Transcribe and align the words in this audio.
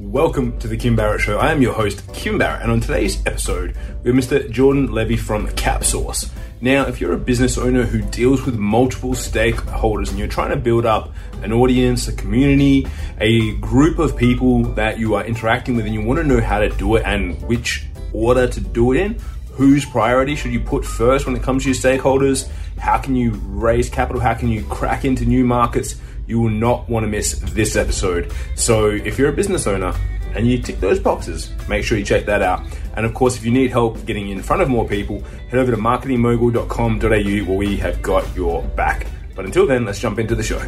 Welcome 0.00 0.58
to 0.60 0.66
the 0.66 0.78
Kim 0.78 0.96
Barrett 0.96 1.20
Show. 1.20 1.36
I 1.36 1.52
am 1.52 1.60
your 1.60 1.74
host, 1.74 2.10
Kim 2.14 2.38
Barrett, 2.38 2.62
and 2.62 2.72
on 2.72 2.80
today's 2.80 3.18
episode, 3.26 3.76
we 4.02 4.10
have 4.10 4.18
Mr. 4.18 4.50
Jordan 4.50 4.90
Levy 4.90 5.18
from 5.18 5.46
CapSource. 5.48 6.30
Now, 6.62 6.86
if 6.86 7.02
you're 7.02 7.12
a 7.12 7.18
business 7.18 7.58
owner 7.58 7.82
who 7.82 8.00
deals 8.00 8.46
with 8.46 8.56
multiple 8.56 9.10
stakeholders 9.10 10.08
and 10.08 10.18
you're 10.18 10.26
trying 10.26 10.50
to 10.50 10.56
build 10.56 10.86
up 10.86 11.12
an 11.42 11.52
audience, 11.52 12.08
a 12.08 12.14
community, 12.14 12.88
a 13.20 13.54
group 13.56 13.98
of 13.98 14.16
people 14.16 14.64
that 14.72 14.98
you 14.98 15.16
are 15.16 15.24
interacting 15.24 15.76
with, 15.76 15.84
and 15.84 15.92
you 15.94 16.00
want 16.00 16.18
to 16.18 16.24
know 16.24 16.40
how 16.40 16.60
to 16.60 16.70
do 16.70 16.96
it 16.96 17.02
and 17.04 17.38
which 17.42 17.86
order 18.14 18.48
to 18.48 18.58
do 18.58 18.92
it 18.92 19.00
in, 19.00 19.18
whose 19.50 19.84
priority 19.84 20.34
should 20.34 20.50
you 20.50 20.60
put 20.60 20.82
first 20.82 21.26
when 21.26 21.36
it 21.36 21.42
comes 21.42 21.64
to 21.64 21.68
your 21.68 21.76
stakeholders, 21.76 22.48
how 22.78 22.96
can 22.96 23.14
you 23.14 23.32
raise 23.48 23.90
capital, 23.90 24.18
how 24.18 24.32
can 24.32 24.48
you 24.48 24.64
crack 24.64 25.04
into 25.04 25.26
new 25.26 25.44
markets 25.44 25.96
you 26.30 26.40
will 26.40 26.48
not 26.48 26.88
want 26.88 27.02
to 27.02 27.08
miss 27.08 27.40
this 27.52 27.76
episode. 27.76 28.32
So 28.54 28.86
if 28.86 29.18
you're 29.18 29.28
a 29.28 29.32
business 29.32 29.66
owner 29.66 29.92
and 30.34 30.46
you 30.46 30.62
tick 30.62 30.78
those 30.78 31.00
boxes, 31.00 31.52
make 31.68 31.84
sure 31.84 31.98
you 31.98 32.04
check 32.04 32.24
that 32.26 32.40
out. 32.40 32.62
And 32.96 33.04
of 33.04 33.14
course, 33.14 33.36
if 33.36 33.44
you 33.44 33.50
need 33.50 33.72
help 33.72 34.06
getting 34.06 34.28
in 34.28 34.40
front 34.40 34.62
of 34.62 34.68
more 34.68 34.86
people, 34.86 35.20
head 35.50 35.58
over 35.58 35.72
to 35.72 35.76
marketingmogul.com.au 35.76 37.48
where 37.48 37.58
we 37.58 37.76
have 37.78 38.00
got 38.00 38.24
your 38.36 38.62
back. 38.62 39.06
But 39.34 39.44
until 39.44 39.66
then, 39.66 39.84
let's 39.84 39.98
jump 39.98 40.18
into 40.18 40.34
the 40.34 40.42
show. 40.42 40.62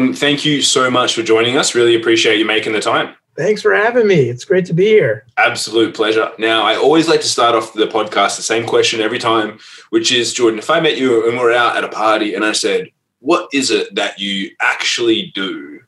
Jordan, 0.00 0.16
thank 0.16 0.46
you 0.46 0.62
so 0.62 0.90
much 0.90 1.14
for 1.14 1.22
joining 1.22 1.58
us. 1.58 1.74
Really 1.74 1.94
appreciate 1.94 2.38
you 2.38 2.46
making 2.46 2.72
the 2.72 2.80
time. 2.80 3.14
Thanks 3.36 3.60
for 3.60 3.74
having 3.74 4.06
me. 4.06 4.30
It's 4.30 4.46
great 4.46 4.64
to 4.66 4.72
be 4.72 4.86
here. 4.86 5.26
Absolute 5.36 5.94
pleasure. 5.94 6.32
Now, 6.38 6.62
I 6.62 6.74
always 6.74 7.06
like 7.06 7.20
to 7.20 7.28
start 7.28 7.54
off 7.54 7.74
the 7.74 7.86
podcast 7.86 8.36
the 8.36 8.42
same 8.42 8.66
question 8.66 9.02
every 9.02 9.18
time, 9.18 9.58
which 9.90 10.10
is 10.10 10.32
Jordan, 10.32 10.58
if 10.58 10.70
I 10.70 10.80
met 10.80 10.96
you 10.96 11.28
and 11.28 11.38
we're 11.38 11.52
out 11.52 11.76
at 11.76 11.84
a 11.84 11.88
party 11.88 12.34
and 12.34 12.46
I 12.46 12.52
said, 12.52 12.88
What 13.18 13.50
is 13.52 13.70
it 13.70 13.94
that 13.94 14.18
you 14.18 14.50
actually 14.62 15.32
do? 15.34 15.80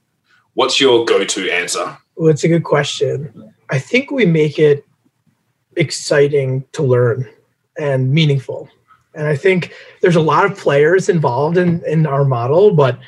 What's 0.53 0.79
your 0.79 1.07
go 1.07 1.25
to 1.25 1.51
answer? 1.51 1.97
Well, 2.17 2.29
it's 2.29 2.45
a 2.45 2.49
good 2.49 2.65
question. 2.65 3.55
I 3.71 3.79
think 3.79 4.11
we 4.11 4.27
make 4.27 4.59
it 4.59 4.85
exciting 5.77 6.67
to 6.73 6.83
learn 6.83 7.27
and 7.79 8.13
meaningful. 8.13 8.69
And 9.15 9.27
I 9.27 9.37
think 9.37 9.73
there's 10.03 10.17
a 10.17 10.21
lot 10.21 10.45
of 10.45 10.59
players 10.59 11.09
involved 11.09 11.57
in, 11.57 11.83
in 11.87 12.07
our 12.07 12.27
model, 12.27 12.75
but 12.75 12.99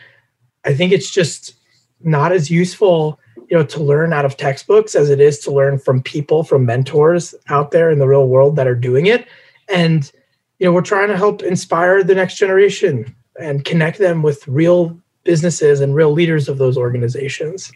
I 0.64 0.74
think 0.74 0.92
it's 0.92 1.10
just 1.10 1.54
not 2.00 2.32
as 2.32 2.50
useful, 2.50 3.18
you 3.48 3.56
know, 3.56 3.64
to 3.64 3.82
learn 3.82 4.12
out 4.12 4.24
of 4.24 4.36
textbooks 4.36 4.94
as 4.94 5.10
it 5.10 5.20
is 5.20 5.38
to 5.40 5.50
learn 5.50 5.78
from 5.78 6.02
people, 6.02 6.44
from 6.44 6.66
mentors 6.66 7.34
out 7.48 7.70
there 7.70 7.90
in 7.90 7.98
the 7.98 8.06
real 8.06 8.28
world 8.28 8.56
that 8.56 8.66
are 8.66 8.74
doing 8.74 9.06
it. 9.06 9.26
And, 9.68 10.10
you 10.58 10.66
know, 10.66 10.72
we're 10.72 10.82
trying 10.82 11.08
to 11.08 11.16
help 11.16 11.42
inspire 11.42 12.02
the 12.02 12.14
next 12.14 12.36
generation 12.36 13.14
and 13.40 13.64
connect 13.64 13.98
them 13.98 14.22
with 14.22 14.46
real 14.46 14.98
businesses 15.24 15.80
and 15.80 15.94
real 15.94 16.12
leaders 16.12 16.48
of 16.48 16.58
those 16.58 16.76
organizations. 16.76 17.72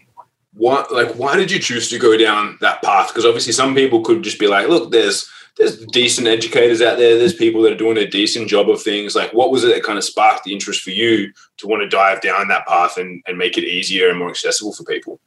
What 0.54 0.92
like 0.92 1.14
why 1.14 1.36
did 1.36 1.50
you 1.50 1.58
choose 1.58 1.88
to 1.90 1.98
go 1.98 2.16
down 2.16 2.58
that 2.60 2.82
path? 2.82 3.08
Because 3.08 3.24
obviously 3.24 3.52
some 3.52 3.74
people 3.74 4.02
could 4.02 4.22
just 4.22 4.38
be 4.38 4.48
like, 4.48 4.68
look, 4.68 4.90
there's 4.90 5.30
there's 5.58 5.84
decent 5.86 6.28
educators 6.28 6.80
out 6.80 6.98
there. 6.98 7.18
There's 7.18 7.34
people 7.34 7.62
that 7.62 7.72
are 7.72 7.76
doing 7.76 7.98
a 7.98 8.06
decent 8.06 8.48
job 8.48 8.70
of 8.70 8.80
things. 8.80 9.16
Like, 9.16 9.32
what 9.34 9.50
was 9.50 9.64
it 9.64 9.74
that 9.74 9.82
kind 9.82 9.98
of 9.98 10.04
sparked 10.04 10.44
the 10.44 10.52
interest 10.52 10.82
for 10.82 10.90
you 10.90 11.32
to 11.58 11.66
want 11.66 11.82
to 11.82 11.88
dive 11.88 12.20
down 12.20 12.48
that 12.48 12.66
path 12.66 12.96
and, 12.96 13.22
and 13.26 13.36
make 13.36 13.58
it 13.58 13.64
easier 13.64 14.08
and 14.08 14.18
more 14.18 14.30
accessible 14.30 14.72
for 14.72 14.84
people? 14.84 15.20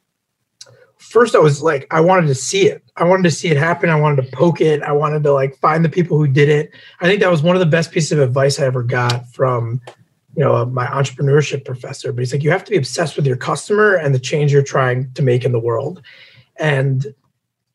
First, 0.98 1.34
I 1.34 1.38
was 1.38 1.62
like, 1.62 1.86
I 1.90 2.00
wanted 2.00 2.28
to 2.28 2.34
see 2.34 2.66
it. 2.66 2.82
I 2.96 3.04
wanted 3.04 3.24
to 3.24 3.30
see 3.30 3.48
it 3.48 3.56
happen. 3.58 3.90
I 3.90 4.00
wanted 4.00 4.22
to 4.22 4.36
poke 4.36 4.60
it. 4.60 4.82
I 4.82 4.92
wanted 4.92 5.22
to 5.24 5.32
like 5.32 5.56
find 5.58 5.84
the 5.84 5.90
people 5.90 6.16
who 6.16 6.26
did 6.26 6.48
it. 6.48 6.72
I 7.00 7.06
think 7.06 7.20
that 7.20 7.30
was 7.30 7.42
one 7.42 7.54
of 7.54 7.60
the 7.60 7.66
best 7.66 7.90
pieces 7.90 8.12
of 8.12 8.20
advice 8.20 8.58
I 8.58 8.64
ever 8.64 8.82
got 8.82 9.28
from, 9.34 9.82
you 10.34 10.42
know, 10.42 10.64
my 10.64 10.86
entrepreneurship 10.86 11.66
professor. 11.66 12.12
But 12.12 12.20
he's 12.20 12.32
like, 12.32 12.42
you 12.42 12.50
have 12.50 12.64
to 12.64 12.70
be 12.70 12.78
obsessed 12.78 13.16
with 13.16 13.26
your 13.26 13.36
customer 13.36 13.94
and 13.94 14.14
the 14.14 14.18
change 14.18 14.52
you're 14.52 14.62
trying 14.62 15.12
to 15.12 15.22
make 15.22 15.44
in 15.44 15.52
the 15.52 15.60
world. 15.60 16.00
And 16.56 17.14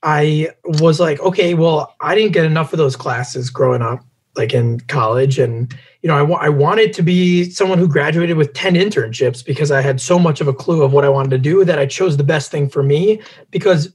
I 0.03 0.50
was 0.63 1.00
like, 1.00 1.19
okay, 1.19 1.53
well, 1.53 1.96
I 2.02 2.16
didn't 2.16 2.34
get 2.34 2.46
enough 2.46 2.72
of 2.74 2.78
those 2.78 2.96
classes 2.96 3.50
growing 3.50 3.81
up, 3.81 4.00
like 4.35 4.53
in 4.53 4.80
college. 4.81 5.40
And, 5.40 5.75
you 6.02 6.08
know, 6.08 6.16
I, 6.16 6.19
w- 6.19 6.40
I 6.40 6.50
wanted 6.50 6.94
to 6.94 7.02
be 7.02 7.50
someone 7.50 7.80
who 7.80 7.88
graduated 7.88 8.38
with 8.38 8.53
10 8.53 8.75
internships 8.75 9.44
because 9.44 9.72
I 9.72 9.81
had 9.81 10.00
so 10.00 10.19
much 10.19 10.40
of 10.40 10.47
a 10.47 10.53
clue 10.53 10.84
of 10.84 10.94
what 10.94 11.03
I 11.03 11.09
wanted 11.09 11.31
to 11.31 11.40
do 11.40 11.66
that 11.66 11.80
I 11.80 11.86
chose 11.86 12.18
the 12.18 12.24
best 12.24 12.52
thing 12.52 12.69
for 12.69 12.84
me 12.84 13.22
because 13.52 13.94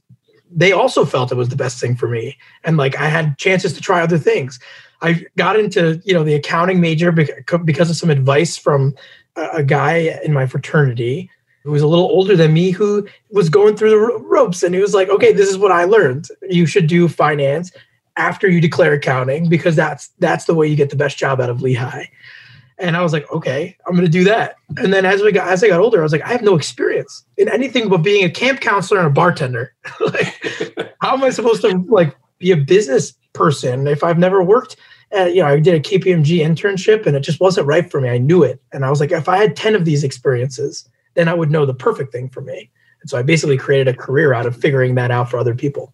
they 0.51 0.71
also 0.71 1.05
felt 1.05 1.31
it 1.31 1.35
was 1.35 1.49
the 1.49 1.55
best 1.55 1.79
thing 1.79 1.95
for 1.95 2.07
me. 2.07 2.37
And 2.63 2.77
like 2.77 2.99
I 2.99 3.07
had 3.07 3.37
chances 3.37 3.73
to 3.73 3.81
try 3.81 4.01
other 4.01 4.17
things. 4.17 4.59
I 5.01 5.25
got 5.37 5.59
into, 5.59 6.01
you 6.05 6.13
know, 6.13 6.23
the 6.23 6.35
accounting 6.35 6.79
major 6.79 7.11
because 7.11 7.89
of 7.89 7.95
some 7.95 8.09
advice 8.09 8.57
from 8.57 8.93
a 9.35 9.63
guy 9.63 10.19
in 10.23 10.31
my 10.31 10.45
fraternity 10.45 11.29
who 11.63 11.71
was 11.71 11.81
a 11.81 11.87
little 11.87 12.05
older 12.05 12.35
than 12.35 12.53
me 12.53 12.71
who 12.71 13.07
was 13.31 13.49
going 13.49 13.75
through 13.75 13.89
the 13.89 13.97
ropes 13.97 14.63
and 14.63 14.75
he 14.75 14.81
was 14.81 14.93
like 14.93 15.09
okay 15.09 15.33
this 15.33 15.49
is 15.49 15.57
what 15.57 15.71
i 15.71 15.83
learned. 15.83 16.27
You 16.49 16.65
should 16.65 16.87
do 16.87 17.07
finance 17.07 17.71
after 18.15 18.49
you 18.49 18.61
declare 18.61 18.93
accounting 18.93 19.49
because 19.49 19.75
that's 19.75 20.09
that's 20.19 20.45
the 20.45 20.53
way 20.53 20.67
you 20.67 20.75
get 20.75 20.89
the 20.89 20.95
best 20.95 21.17
job 21.17 21.41
out 21.41 21.49
of 21.49 21.61
lehigh. 21.61 22.09
And 22.77 22.97
i 22.97 23.01
was 23.01 23.13
like 23.13 23.29
okay 23.31 23.77
i'm 23.87 23.93
going 23.93 24.05
to 24.05 24.11
do 24.11 24.23
that. 24.25 24.55
And 24.77 24.93
then 24.93 25.05
as 25.05 25.21
we 25.21 25.31
got 25.31 25.47
as 25.47 25.63
i 25.63 25.67
got 25.67 25.79
older 25.79 25.99
i 25.99 26.03
was 26.03 26.11
like 26.11 26.23
i 26.23 26.29
have 26.29 26.41
no 26.43 26.55
experience 26.55 27.23
in 27.37 27.49
anything 27.49 27.89
but 27.89 27.97
being 27.97 28.25
a 28.25 28.29
camp 28.29 28.59
counselor 28.59 28.99
and 28.99 29.07
a 29.07 29.11
bartender. 29.11 29.73
Like 29.99 30.91
how 31.01 31.13
am 31.13 31.23
i 31.23 31.29
supposed 31.29 31.61
to 31.61 31.83
like 31.87 32.15
be 32.39 32.51
a 32.51 32.57
business 32.57 33.13
person 33.33 33.87
if 33.87 34.03
i've 34.03 34.19
never 34.19 34.43
worked 34.43 34.75
at, 35.11 35.33
you 35.33 35.41
know 35.41 35.47
i 35.47 35.59
did 35.59 35.73
a 35.73 35.79
kpmg 35.79 36.39
internship 36.39 37.05
and 37.05 37.15
it 37.15 37.21
just 37.21 37.39
wasn't 37.39 37.67
right 37.67 37.89
for 37.89 38.01
me. 38.01 38.09
I 38.09 38.17
knew 38.17 38.43
it. 38.43 38.61
And 38.73 38.83
i 38.83 38.89
was 38.89 38.99
like 38.99 39.11
if 39.11 39.29
i 39.29 39.37
had 39.37 39.55
10 39.55 39.75
of 39.75 39.85
these 39.85 40.03
experiences 40.03 40.87
then 41.15 41.27
I 41.27 41.33
would 41.33 41.51
know 41.51 41.65
the 41.65 41.73
perfect 41.73 42.11
thing 42.11 42.29
for 42.29 42.41
me. 42.41 42.69
And 43.01 43.09
so 43.09 43.17
I 43.17 43.21
basically 43.21 43.57
created 43.57 43.87
a 43.87 43.97
career 43.97 44.33
out 44.33 44.45
of 44.45 44.55
figuring 44.55 44.95
that 44.95 45.11
out 45.11 45.29
for 45.29 45.37
other 45.37 45.53
people. 45.55 45.93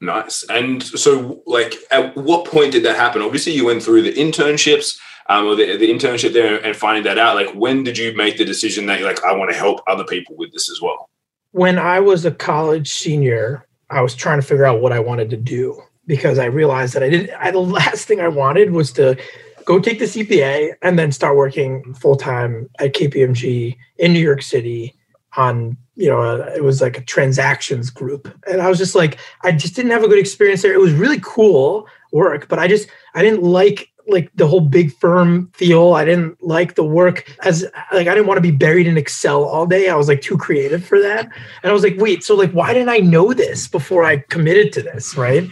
Nice. 0.00 0.44
And 0.50 0.82
so, 0.82 1.42
like, 1.46 1.76
at 1.90 2.14
what 2.16 2.46
point 2.46 2.72
did 2.72 2.84
that 2.84 2.96
happen? 2.96 3.22
Obviously, 3.22 3.52
you 3.52 3.66
went 3.66 3.82
through 3.82 4.02
the 4.02 4.12
internships 4.12 4.98
um, 5.28 5.46
or 5.46 5.54
the, 5.54 5.76
the 5.76 5.88
internship 5.88 6.32
there 6.32 6.62
and 6.64 6.76
finding 6.76 7.04
that 7.04 7.18
out. 7.18 7.36
Like, 7.36 7.54
when 7.54 7.84
did 7.84 7.96
you 7.96 8.14
make 8.14 8.36
the 8.36 8.44
decision 8.44 8.86
that 8.86 9.00
like, 9.00 9.24
I 9.24 9.32
want 9.34 9.50
to 9.50 9.56
help 9.56 9.80
other 9.86 10.04
people 10.04 10.36
with 10.36 10.52
this 10.52 10.70
as 10.70 10.80
well? 10.82 11.08
When 11.52 11.78
I 11.78 12.00
was 12.00 12.24
a 12.24 12.30
college 12.32 12.92
senior, 12.92 13.66
I 13.88 14.02
was 14.02 14.14
trying 14.14 14.40
to 14.40 14.46
figure 14.46 14.66
out 14.66 14.80
what 14.80 14.92
I 14.92 14.98
wanted 14.98 15.30
to 15.30 15.36
do 15.36 15.80
because 16.06 16.38
I 16.38 16.46
realized 16.46 16.94
that 16.94 17.02
I 17.02 17.08
didn't, 17.08 17.30
I, 17.38 17.50
the 17.50 17.60
last 17.60 18.06
thing 18.06 18.20
I 18.20 18.28
wanted 18.28 18.72
was 18.72 18.92
to 18.92 19.16
go 19.64 19.78
take 19.78 19.98
the 19.98 20.04
CPA 20.04 20.74
and 20.82 20.98
then 20.98 21.12
start 21.12 21.36
working 21.36 21.94
full 21.94 22.16
time 22.16 22.68
at 22.78 22.94
KPMG 22.94 23.76
in 23.98 24.12
New 24.12 24.20
York 24.20 24.42
City 24.42 24.94
on 25.36 25.76
you 25.96 26.08
know 26.08 26.22
a, 26.22 26.54
it 26.54 26.62
was 26.62 26.80
like 26.80 26.98
a 26.98 27.04
transactions 27.04 27.90
group 27.90 28.32
and 28.48 28.60
I 28.60 28.68
was 28.68 28.78
just 28.78 28.94
like 28.94 29.18
I 29.42 29.52
just 29.52 29.74
didn't 29.74 29.92
have 29.92 30.02
a 30.02 30.08
good 30.08 30.18
experience 30.18 30.62
there. 30.62 30.72
It 30.72 30.80
was 30.80 30.92
really 30.92 31.20
cool 31.22 31.88
work, 32.12 32.48
but 32.48 32.58
I 32.58 32.68
just 32.68 32.88
I 33.14 33.22
didn't 33.22 33.42
like 33.42 33.90
like 34.06 34.30
the 34.34 34.46
whole 34.46 34.60
big 34.60 34.92
firm 34.98 35.50
feel. 35.54 35.94
I 35.94 36.04
didn't 36.04 36.42
like 36.42 36.74
the 36.74 36.84
work 36.84 37.30
as 37.42 37.64
like 37.92 38.06
I 38.06 38.14
didn't 38.14 38.26
want 38.26 38.36
to 38.38 38.42
be 38.42 38.50
buried 38.50 38.86
in 38.86 38.96
Excel 38.96 39.44
all 39.44 39.66
day. 39.66 39.88
I 39.88 39.96
was 39.96 40.08
like 40.08 40.20
too 40.20 40.36
creative 40.36 40.84
for 40.84 41.00
that. 41.00 41.24
And 41.62 41.70
I 41.70 41.72
was 41.72 41.82
like, 41.82 41.96
wait, 41.98 42.22
so 42.22 42.34
like 42.34 42.52
why 42.52 42.72
didn't 42.72 42.90
I 42.90 42.98
know 42.98 43.32
this 43.32 43.68
before 43.68 44.04
I 44.04 44.18
committed 44.18 44.72
to 44.74 44.82
this, 44.82 45.16
right? 45.16 45.48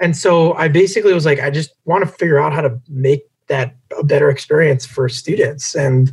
And 0.00 0.16
so 0.16 0.54
I 0.54 0.68
basically 0.68 1.14
was 1.14 1.24
like, 1.24 1.40
I 1.40 1.50
just 1.50 1.70
want 1.84 2.04
to 2.04 2.10
figure 2.10 2.38
out 2.38 2.52
how 2.52 2.60
to 2.60 2.80
make 2.88 3.22
that 3.48 3.76
a 3.98 4.04
better 4.04 4.30
experience 4.30 4.86
for 4.86 5.08
students 5.08 5.74
and 5.74 6.12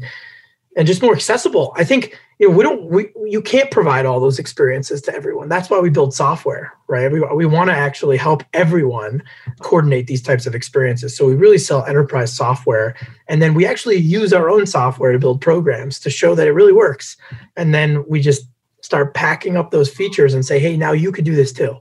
and 0.77 0.87
just 0.87 1.01
more 1.01 1.13
accessible. 1.13 1.73
I 1.75 1.83
think 1.83 2.17
you 2.39 2.49
know 2.49 2.55
we 2.55 2.63
don't 2.63 2.85
we 2.85 3.11
you 3.25 3.41
can't 3.41 3.69
provide 3.71 4.05
all 4.05 4.19
those 4.19 4.39
experiences 4.39 5.01
to 5.03 5.13
everyone. 5.13 5.49
That's 5.49 5.69
why 5.69 5.79
we 5.79 5.89
build 5.89 6.13
software, 6.13 6.73
right? 6.87 7.11
We 7.11 7.21
we 7.33 7.45
want 7.45 7.69
to 7.69 7.75
actually 7.75 8.17
help 8.17 8.43
everyone 8.53 9.23
coordinate 9.59 10.07
these 10.07 10.21
types 10.21 10.45
of 10.45 10.55
experiences. 10.55 11.15
So 11.15 11.25
we 11.25 11.35
really 11.35 11.57
sell 11.57 11.85
enterprise 11.85 12.33
software 12.33 12.95
and 13.27 13.41
then 13.41 13.53
we 13.53 13.65
actually 13.65 13.97
use 13.97 14.33
our 14.33 14.49
own 14.49 14.65
software 14.65 15.11
to 15.11 15.19
build 15.19 15.41
programs 15.41 15.99
to 15.99 16.09
show 16.09 16.35
that 16.35 16.47
it 16.47 16.51
really 16.51 16.73
works. 16.73 17.17
And 17.57 17.73
then 17.73 18.05
we 18.07 18.21
just 18.21 18.47
start 18.81 19.13
packing 19.13 19.57
up 19.57 19.71
those 19.71 19.89
features 19.89 20.33
and 20.33 20.45
say, 20.45 20.59
"Hey, 20.59 20.75
now 20.77 20.91
you 20.91 21.11
could 21.11 21.25
do 21.25 21.35
this 21.35 21.53
too." 21.53 21.77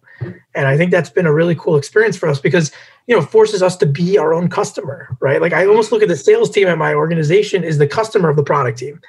And 0.55 0.67
I 0.67 0.77
think 0.77 0.91
that's 0.91 1.11
been 1.11 1.27
a 1.27 1.33
really 1.33 1.55
cool 1.55 1.77
experience 1.77 2.17
for 2.17 2.29
us 2.29 2.41
because 2.41 2.71
you 3.07 3.17
know 3.17 3.23
forces 3.23 3.63
us 3.63 3.77
to 3.79 3.87
be 3.87 4.19
our 4.19 4.33
own 4.33 4.49
customer 4.49 5.17
right? 5.21 5.41
Like 5.41 5.53
i 5.53 5.67
almost 5.67 5.91
look 5.91 6.03
at 6.03 6.09
the 6.09 6.17
sales 6.17 6.51
team 6.51 6.69
at 6.69 6.79
my 6.79 6.95
organization 6.95 7.65
is 7.65 7.79
the 7.79 7.87
customer 7.87 8.29
of 8.29 8.37
the 8.37 8.45
product 8.45 8.79
team 8.79 9.01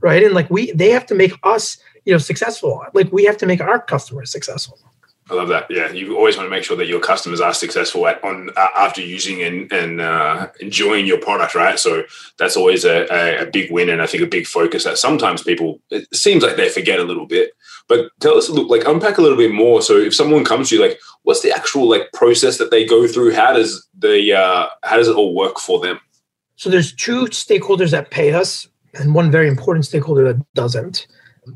right? 0.00 0.22
And 0.22 0.34
like 0.34 0.50
we 0.50 0.72
they 0.72 0.90
have 0.90 1.06
to 1.06 1.14
make 1.14 1.32
us 1.42 1.78
you 2.04 2.12
know 2.12 2.18
successful. 2.18 2.84
Like 2.92 3.10
we 3.12 3.24
have 3.24 3.36
to 3.38 3.46
make 3.46 3.60
our 3.60 3.80
customers 3.80 4.30
successful 4.30 4.78
I 5.30 5.34
love 5.34 5.48
that. 5.48 5.66
Yeah, 5.70 5.90
you 5.90 6.16
always 6.16 6.36
want 6.36 6.46
to 6.46 6.50
make 6.50 6.64
sure 6.64 6.76
that 6.76 6.86
your 6.86 7.00
customers 7.00 7.40
are 7.40 7.54
successful 7.54 8.06
at, 8.06 8.22
on 8.22 8.50
uh, 8.56 8.68
after 8.76 9.00
using 9.00 9.42
and, 9.42 9.72
and 9.72 10.00
uh, 10.02 10.48
enjoying 10.60 11.06
your 11.06 11.18
product, 11.18 11.54
right? 11.54 11.78
So 11.78 12.02
that's 12.38 12.58
always 12.58 12.84
a, 12.84 13.06
a, 13.10 13.42
a, 13.44 13.50
big 13.50 13.70
win, 13.70 13.88
and 13.88 14.02
I 14.02 14.06
think 14.06 14.22
a 14.22 14.26
big 14.26 14.46
focus 14.46 14.84
that 14.84 14.98
sometimes 14.98 15.42
people 15.42 15.80
it 15.90 16.14
seems 16.14 16.42
like 16.42 16.56
they 16.56 16.68
forget 16.68 16.98
a 16.98 17.04
little 17.04 17.24
bit. 17.24 17.52
But 17.88 18.10
tell 18.20 18.36
us, 18.36 18.50
look, 18.50 18.68
like 18.68 18.86
unpack 18.86 19.16
a 19.16 19.22
little 19.22 19.38
bit 19.38 19.52
more. 19.52 19.80
So 19.80 19.96
if 19.96 20.14
someone 20.14 20.44
comes 20.44 20.68
to 20.68 20.76
you, 20.76 20.82
like, 20.82 21.00
what's 21.22 21.40
the 21.40 21.52
actual 21.52 21.88
like 21.88 22.12
process 22.12 22.58
that 22.58 22.70
they 22.70 22.84
go 22.84 23.08
through? 23.08 23.32
How 23.32 23.54
does 23.54 23.86
the 23.98 24.34
uh, 24.34 24.68
how 24.82 24.96
does 24.96 25.08
it 25.08 25.16
all 25.16 25.34
work 25.34 25.58
for 25.58 25.80
them? 25.80 26.00
So 26.56 26.68
there's 26.68 26.94
two 26.94 27.24
stakeholders 27.26 27.90
that 27.92 28.10
pay 28.10 28.32
us, 28.34 28.68
and 28.92 29.14
one 29.14 29.30
very 29.30 29.48
important 29.48 29.86
stakeholder 29.86 30.34
that 30.34 30.54
doesn't. 30.54 31.06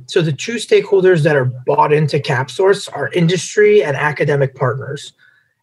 So 0.07 0.23
the 0.23 0.33
two 0.33 0.57
stakeholders 0.57 1.23
that 1.23 1.37
are 1.37 1.45
bought 1.45 1.93
into 1.93 2.19
CapSource 2.19 2.89
are 2.93 3.13
industry 3.13 3.83
and 3.83 3.97
academic 3.97 4.55
partners. 4.55 5.13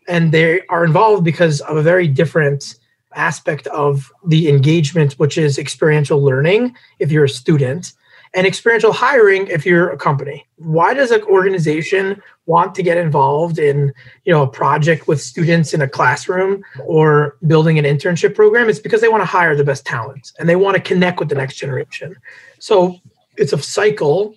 And 0.08 0.32
they 0.32 0.62
are 0.68 0.86
involved 0.86 1.24
because 1.24 1.62
of 1.62 1.78
a 1.78 1.82
very 1.82 2.08
different 2.08 2.76
aspect 3.16 3.68
of 3.68 4.12
the 4.26 4.50
engagement, 4.50 5.14
which 5.14 5.38
is 5.38 5.58
experiential 5.58 6.22
learning 6.22 6.76
if 7.00 7.12
you're 7.12 7.24
a 7.24 7.30
student, 7.30 7.94
and 8.36 8.46
experiential 8.46 8.92
hiring 8.92 9.48
if 9.48 9.66
you're 9.66 9.90
a 9.90 9.98
company. 9.98 10.46
Why 10.58 10.94
does 10.94 11.12
an 11.12 11.24
organization 11.24 12.22
want 12.46 12.76
to 12.76 12.84
get 12.84 12.98
involved 12.98 13.58
in, 13.58 13.94
you 14.26 14.34
know, 14.34 14.44
a 14.44 14.48
project 14.48 15.08
with 15.08 15.22
students 15.22 15.74
in 15.74 15.82
a 15.82 15.88
classroom 15.88 16.64
or 16.86 17.38
building 17.48 17.80
an 17.80 17.86
internship 17.86 18.36
program? 18.36 18.70
It's 18.70 18.80
because 18.80 19.00
they 19.00 19.08
want 19.08 19.22
to 19.22 19.26
hire 19.26 19.56
the 19.56 19.64
best 19.64 19.86
talent 19.86 20.34
and 20.38 20.50
they 20.50 20.58
want 20.58 20.76
to 20.76 20.82
connect 20.82 21.20
with 21.20 21.30
the 21.30 21.36
next 21.36 21.56
generation. 21.56 22.18
So 22.60 23.00
it's 23.38 23.54
a 23.54 23.62
cycle 23.62 24.36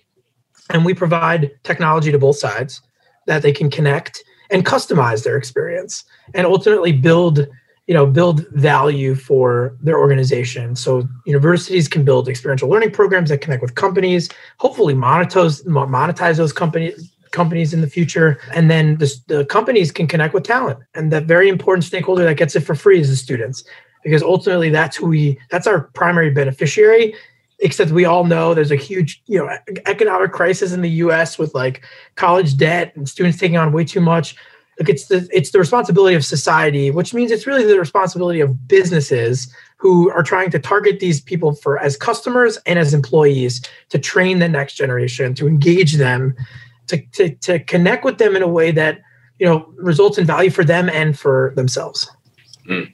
and 0.69 0.85
we 0.85 0.93
provide 0.93 1.51
technology 1.63 2.11
to 2.11 2.19
both 2.19 2.37
sides 2.37 2.81
that 3.27 3.41
they 3.41 3.51
can 3.51 3.69
connect 3.69 4.23
and 4.49 4.65
customize 4.65 5.23
their 5.23 5.37
experience 5.37 6.03
and 6.33 6.45
ultimately 6.45 6.91
build 6.91 7.47
you 7.87 7.93
know 7.93 8.05
build 8.05 8.47
value 8.49 9.15
for 9.15 9.75
their 9.81 9.97
organization. 9.97 10.75
So 10.75 11.07
universities 11.25 11.87
can 11.87 12.05
build 12.05 12.29
experiential 12.29 12.69
learning 12.69 12.91
programs 12.91 13.29
that 13.29 13.41
connect 13.41 13.61
with 13.61 13.75
companies 13.75 14.29
hopefully 14.57 14.93
monetize 14.93 15.65
monetize 15.65 16.37
those 16.37 16.53
companies 16.53 17.11
companies 17.31 17.73
in 17.73 17.81
the 17.81 17.87
future. 17.87 18.39
And 18.53 18.69
then 18.71 18.97
the, 18.97 19.13
the 19.27 19.45
companies 19.45 19.91
can 19.91 20.07
connect 20.07 20.33
with 20.33 20.43
talent. 20.43 20.79
And 20.95 21.11
that 21.11 21.25
very 21.25 21.47
important 21.47 21.83
stakeholder 21.83 22.23
that 22.23 22.37
gets 22.37 22.55
it 22.55 22.61
for 22.61 22.75
free 22.75 22.99
is 22.99 23.09
the 23.09 23.15
students 23.15 23.63
because 24.03 24.23
ultimately 24.23 24.69
that's 24.69 24.95
who 24.95 25.07
we 25.07 25.39
that's 25.51 25.67
our 25.67 25.81
primary 25.93 26.29
beneficiary 26.29 27.13
except 27.59 27.91
we 27.91 28.05
all 28.05 28.23
know 28.23 28.53
there's 28.53 28.71
a 28.71 28.75
huge 28.75 29.21
you 29.27 29.37
know 29.37 29.49
economic 29.85 30.31
crisis 30.31 30.71
in 30.73 30.81
the 30.81 30.89
US 30.89 31.37
with 31.37 31.53
like 31.53 31.83
college 32.15 32.57
debt 32.57 32.93
and 32.95 33.07
students 33.07 33.37
taking 33.37 33.57
on 33.57 33.71
way 33.71 33.83
too 33.83 34.01
much 34.01 34.35
like 34.79 34.89
it's 34.89 35.05
the 35.07 35.27
it's 35.31 35.51
the 35.51 35.59
responsibility 35.59 36.15
of 36.15 36.25
society 36.25 36.89
which 36.89 37.13
means 37.13 37.31
it's 37.31 37.45
really 37.45 37.65
the 37.65 37.79
responsibility 37.79 38.39
of 38.39 38.67
businesses 38.67 39.53
who 39.77 40.09
are 40.11 40.23
trying 40.23 40.49
to 40.51 40.59
target 40.59 40.99
these 40.99 41.21
people 41.21 41.53
for 41.53 41.77
as 41.79 41.97
customers 41.97 42.57
and 42.65 42.79
as 42.79 42.93
employees 42.93 43.61
to 43.89 43.99
train 43.99 44.39
the 44.39 44.49
next 44.49 44.75
generation 44.75 45.33
to 45.33 45.47
engage 45.47 45.95
them 45.95 46.35
to, 46.87 46.97
to, 47.11 47.29
to 47.35 47.59
connect 47.59 48.03
with 48.03 48.17
them 48.17 48.35
in 48.35 48.41
a 48.41 48.47
way 48.47 48.71
that 48.71 49.01
you 49.37 49.45
know 49.45 49.71
results 49.75 50.17
in 50.17 50.25
value 50.25 50.49
for 50.49 50.63
them 50.63 50.89
and 50.89 51.19
for 51.19 51.53
themselves 51.55 52.09
mm. 52.67 52.91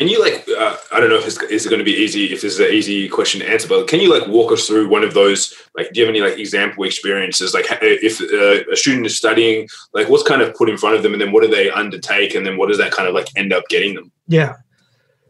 Can 0.00 0.08
you 0.08 0.18
like 0.18 0.48
uh, 0.48 0.78
I 0.92 0.98
don't 0.98 1.10
know 1.10 1.18
if 1.18 1.26
it's 1.26 1.42
is 1.42 1.66
it 1.66 1.68
going 1.68 1.78
to 1.78 1.84
be 1.84 1.92
easy 1.92 2.32
if 2.32 2.40
this 2.40 2.54
is 2.54 2.58
an 2.58 2.72
easy 2.72 3.06
question 3.06 3.42
to 3.42 3.46
answer, 3.46 3.68
but 3.68 3.86
can 3.86 4.00
you 4.00 4.10
like 4.10 4.26
walk 4.28 4.50
us 4.50 4.66
through 4.66 4.88
one 4.88 5.04
of 5.04 5.12
those 5.12 5.54
like 5.76 5.92
do 5.92 6.00
you 6.00 6.06
have 6.06 6.14
any 6.14 6.22
like 6.22 6.38
example 6.38 6.84
experiences 6.84 7.52
like 7.52 7.66
if 7.82 8.18
uh, 8.18 8.72
a 8.72 8.76
student 8.76 9.04
is 9.04 9.18
studying 9.18 9.68
like 9.92 10.08
what's 10.08 10.22
kind 10.22 10.40
of 10.40 10.54
put 10.54 10.70
in 10.70 10.78
front 10.78 10.96
of 10.96 11.02
them 11.02 11.12
and 11.12 11.20
then 11.20 11.32
what 11.32 11.42
do 11.42 11.50
they 11.50 11.70
undertake 11.70 12.34
and 12.34 12.46
then 12.46 12.56
what 12.56 12.68
does 12.68 12.78
that 12.78 12.92
kind 12.92 13.10
of 13.10 13.14
like 13.14 13.28
end 13.36 13.52
up 13.52 13.68
getting 13.68 13.94
them? 13.94 14.10
Yeah. 14.26 14.54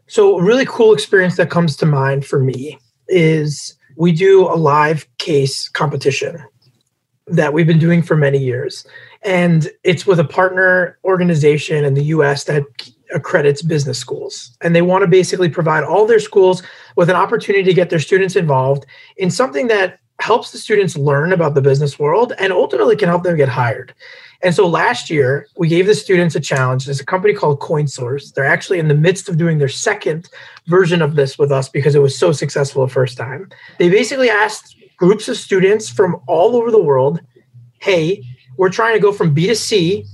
So 0.07 0.39
a 0.39 0.41
really 0.41 0.65
cool 0.65 0.93
experience 0.93 1.35
that 1.35 1.49
comes 1.49 1.75
to 1.75 1.85
mind 1.85 2.25
for 2.25 2.39
me 2.39 2.79
is 3.09 3.75
we 3.97 4.13
do 4.13 4.47
a 4.47 4.55
live 4.55 5.05
case 5.17 5.67
competition 5.67 6.41
that 7.27 7.51
we've 7.51 7.67
been 7.67 7.77
doing 7.77 8.01
for 8.01 8.15
many 8.15 8.37
years 8.37 8.87
and 9.23 9.69
it's 9.83 10.07
with 10.07 10.21
a 10.21 10.23
partner 10.23 10.97
organization 11.03 11.83
in 11.83 11.93
the 11.93 12.05
US 12.05 12.45
that 12.45 12.63
accredits 13.13 13.61
business 13.61 13.97
schools. 13.97 14.55
And 14.61 14.75
they 14.75 14.81
want 14.81 15.03
to 15.03 15.07
basically 15.07 15.49
provide 15.49 15.83
all 15.83 16.05
their 16.05 16.19
schools 16.19 16.63
with 16.95 17.09
an 17.09 17.15
opportunity 17.15 17.63
to 17.63 17.73
get 17.73 17.89
their 17.89 17.99
students 17.99 18.35
involved 18.35 18.85
in 19.17 19.31
something 19.31 19.67
that 19.67 19.99
helps 20.19 20.51
the 20.51 20.57
students 20.57 20.95
learn 20.95 21.33
about 21.33 21.55
the 21.55 21.61
business 21.61 21.97
world 21.97 22.33
and 22.37 22.53
ultimately 22.53 22.95
can 22.95 23.09
help 23.09 23.23
them 23.23 23.35
get 23.35 23.49
hired. 23.49 23.93
And 24.43 24.55
so 24.55 24.67
last 24.67 25.09
year, 25.09 25.47
we 25.55 25.67
gave 25.67 25.85
the 25.85 25.93
students 25.93 26.35
a 26.35 26.39
challenge. 26.39 26.85
There's 26.85 26.99
a 26.99 27.05
company 27.05 27.33
called 27.33 27.59
CoinSource. 27.59 28.33
They're 28.33 28.45
actually 28.45 28.79
in 28.79 28.87
the 28.87 28.95
midst 28.95 29.29
of 29.29 29.37
doing 29.37 29.57
their 29.57 29.67
second 29.67 30.29
version 30.67 31.01
of 31.01 31.15
this 31.15 31.37
with 31.37 31.51
us 31.51 31.69
because 31.69 31.95
it 31.95 32.01
was 32.01 32.17
so 32.17 32.31
successful 32.31 32.85
the 32.85 32.91
first 32.91 33.17
time. 33.17 33.49
They 33.77 33.89
basically 33.89 34.29
asked 34.29 34.77
groups 34.97 35.27
of 35.27 35.37
students 35.37 35.89
from 35.89 36.21
all 36.27 36.55
over 36.55 36.71
the 36.71 36.81
world, 36.81 37.21
hey, 37.79 38.23
we're 38.57 38.69
trying 38.69 38.93
to 38.93 38.99
go 38.99 39.11
from 39.11 39.33
B 39.33 39.47
to 39.47 39.55
C 39.55 40.05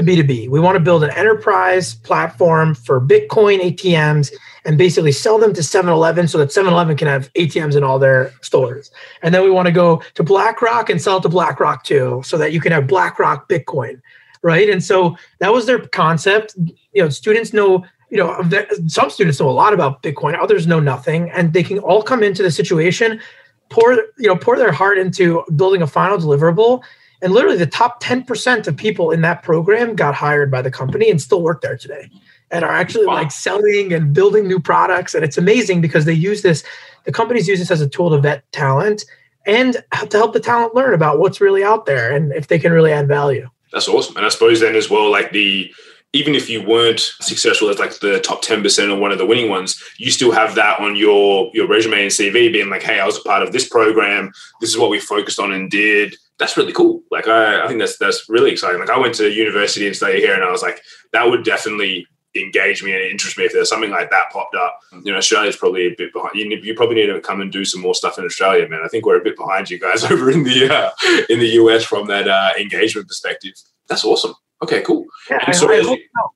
to 0.00 0.12
B2B. 0.12 0.48
We 0.48 0.60
want 0.60 0.76
to 0.76 0.80
build 0.80 1.04
an 1.04 1.10
enterprise 1.10 1.94
platform 1.94 2.74
for 2.74 3.00
Bitcoin 3.00 3.60
ATMs 3.60 4.32
and 4.64 4.76
basically 4.76 5.12
sell 5.12 5.38
them 5.38 5.52
to 5.54 5.62
7 5.62 5.90
Eleven 5.90 6.28
so 6.28 6.38
that 6.38 6.52
7 6.52 6.72
Eleven 6.72 6.96
can 6.96 7.08
have 7.08 7.32
ATMs 7.34 7.76
in 7.76 7.84
all 7.84 7.98
their 7.98 8.32
stores. 8.42 8.90
And 9.22 9.34
then 9.34 9.42
we 9.44 9.50
want 9.50 9.66
to 9.66 9.72
go 9.72 10.02
to 10.14 10.22
BlackRock 10.22 10.90
and 10.90 11.00
sell 11.00 11.20
to 11.20 11.28
BlackRock 11.28 11.84
too 11.84 12.22
so 12.24 12.38
that 12.38 12.52
you 12.52 12.60
can 12.60 12.72
have 12.72 12.86
BlackRock 12.86 13.48
Bitcoin. 13.48 14.00
Right. 14.42 14.70
And 14.70 14.82
so 14.82 15.16
that 15.40 15.52
was 15.52 15.66
their 15.66 15.80
concept. 15.80 16.54
You 16.92 17.02
know, 17.02 17.08
students 17.10 17.52
know 17.52 17.84
you 18.10 18.16
know, 18.16 18.42
some 18.88 19.08
students 19.08 19.38
know 19.38 19.48
a 19.48 19.52
lot 19.52 19.72
about 19.72 20.02
Bitcoin, 20.02 20.36
others 20.36 20.66
know 20.66 20.80
nothing, 20.80 21.30
and 21.30 21.52
they 21.52 21.62
can 21.62 21.78
all 21.78 22.02
come 22.02 22.24
into 22.24 22.42
the 22.42 22.50
situation, 22.50 23.20
pour 23.68 23.92
you 24.18 24.26
know, 24.26 24.36
pour 24.36 24.58
their 24.58 24.72
heart 24.72 24.98
into 24.98 25.44
building 25.54 25.80
a 25.80 25.86
final 25.86 26.18
deliverable, 26.18 26.82
and 27.22 27.32
literally, 27.32 27.58
the 27.58 27.66
top 27.66 28.02
10% 28.02 28.66
of 28.66 28.76
people 28.76 29.10
in 29.10 29.20
that 29.22 29.42
program 29.42 29.94
got 29.94 30.14
hired 30.14 30.50
by 30.50 30.62
the 30.62 30.70
company 30.70 31.10
and 31.10 31.20
still 31.20 31.42
work 31.42 31.60
there 31.60 31.76
today 31.76 32.10
and 32.50 32.64
are 32.64 32.72
actually 32.72 33.06
wow. 33.06 33.14
like 33.14 33.30
selling 33.30 33.92
and 33.92 34.12
building 34.12 34.48
new 34.48 34.58
products. 34.58 35.14
And 35.14 35.24
it's 35.24 35.38
amazing 35.38 35.80
because 35.80 36.04
they 36.04 36.14
use 36.14 36.42
this, 36.42 36.64
the 37.04 37.12
companies 37.12 37.46
use 37.46 37.58
this 37.58 37.70
as 37.70 37.80
a 37.80 37.88
tool 37.88 38.10
to 38.10 38.18
vet 38.18 38.50
talent 38.52 39.04
and 39.46 39.76
to 40.08 40.16
help 40.16 40.32
the 40.32 40.40
talent 40.40 40.74
learn 40.74 40.94
about 40.94 41.18
what's 41.18 41.40
really 41.40 41.62
out 41.62 41.86
there 41.86 42.14
and 42.14 42.32
if 42.32 42.48
they 42.48 42.58
can 42.58 42.72
really 42.72 42.92
add 42.92 43.06
value. 43.06 43.48
That's 43.72 43.88
awesome. 43.88 44.16
And 44.16 44.26
I 44.26 44.30
suppose 44.30 44.60
then 44.60 44.74
as 44.74 44.90
well, 44.90 45.10
like 45.10 45.30
the, 45.32 45.72
even 46.12 46.34
if 46.34 46.50
you 46.50 46.66
weren't 46.66 47.00
successful 47.20 47.68
as 47.68 47.78
like 47.78 48.00
the 48.00 48.18
top 48.20 48.42
10% 48.42 48.90
or 48.90 48.98
one 48.98 49.12
of 49.12 49.18
the 49.18 49.26
winning 49.26 49.48
ones, 49.48 49.80
you 49.98 50.10
still 50.10 50.32
have 50.32 50.56
that 50.56 50.80
on 50.80 50.96
your 50.96 51.52
your 51.54 51.68
resume 51.68 52.02
and 52.02 52.10
CV 52.10 52.52
being 52.52 52.68
like, 52.68 52.82
hey, 52.82 52.98
I 52.98 53.06
was 53.06 53.18
a 53.18 53.22
part 53.22 53.44
of 53.44 53.52
this 53.52 53.68
program. 53.68 54.32
This 54.60 54.70
is 54.70 54.78
what 54.78 54.90
we 54.90 54.98
focused 54.98 55.38
on 55.38 55.52
and 55.52 55.70
did 55.70 56.16
that's 56.40 56.56
really 56.56 56.72
cool. 56.72 57.02
Like 57.10 57.28
I, 57.28 57.64
I 57.64 57.68
think 57.68 57.78
that's 57.78 57.98
that's 57.98 58.28
really 58.28 58.50
exciting. 58.50 58.80
Like 58.80 58.90
I 58.90 58.98
went 58.98 59.14
to 59.16 59.30
university 59.30 59.86
and 59.86 59.94
studied 59.94 60.20
here, 60.20 60.34
and 60.34 60.42
I 60.42 60.50
was 60.50 60.62
like, 60.62 60.80
that 61.12 61.28
would 61.28 61.44
definitely 61.44 62.06
engage 62.34 62.82
me 62.82 62.92
and 62.92 63.02
interest 63.02 63.36
me 63.36 63.44
if 63.44 63.52
there's 63.52 63.68
something 63.68 63.90
like 63.90 64.10
that 64.10 64.30
popped 64.32 64.54
up. 64.54 64.78
You 65.04 65.12
know, 65.12 65.18
Australia's 65.18 65.56
probably 65.56 65.86
a 65.86 65.94
bit 65.94 66.12
behind. 66.14 66.34
You, 66.34 66.48
you, 66.62 66.74
probably 66.74 66.96
need 66.96 67.06
to 67.08 67.20
come 67.20 67.42
and 67.42 67.52
do 67.52 67.64
some 67.64 67.82
more 67.82 67.94
stuff 67.94 68.18
in 68.18 68.24
Australia, 68.24 68.66
man. 68.68 68.80
I 68.82 68.88
think 68.88 69.04
we're 69.04 69.20
a 69.20 69.24
bit 69.24 69.36
behind 69.36 69.68
you 69.68 69.78
guys 69.78 70.02
over 70.10 70.30
in 70.30 70.42
the 70.42 70.74
uh, 70.74 70.90
in 71.28 71.38
the 71.38 71.50
US 71.60 71.84
from 71.84 72.06
that 72.06 72.26
uh, 72.26 72.50
engagement 72.58 73.06
perspective. 73.06 73.52
That's 73.88 74.04
awesome. 74.04 74.34
Okay, 74.62 74.80
cool. 74.82 75.04
Yeah, 75.28 75.44
I, 75.46 75.52
so 75.52 75.70
I, 75.70 75.82
hope 75.82 75.98
so. 75.98 76.32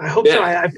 I 0.00 0.08
hope 0.08 0.26
yeah. 0.26 0.34
so. 0.34 0.42
I, 0.42 0.68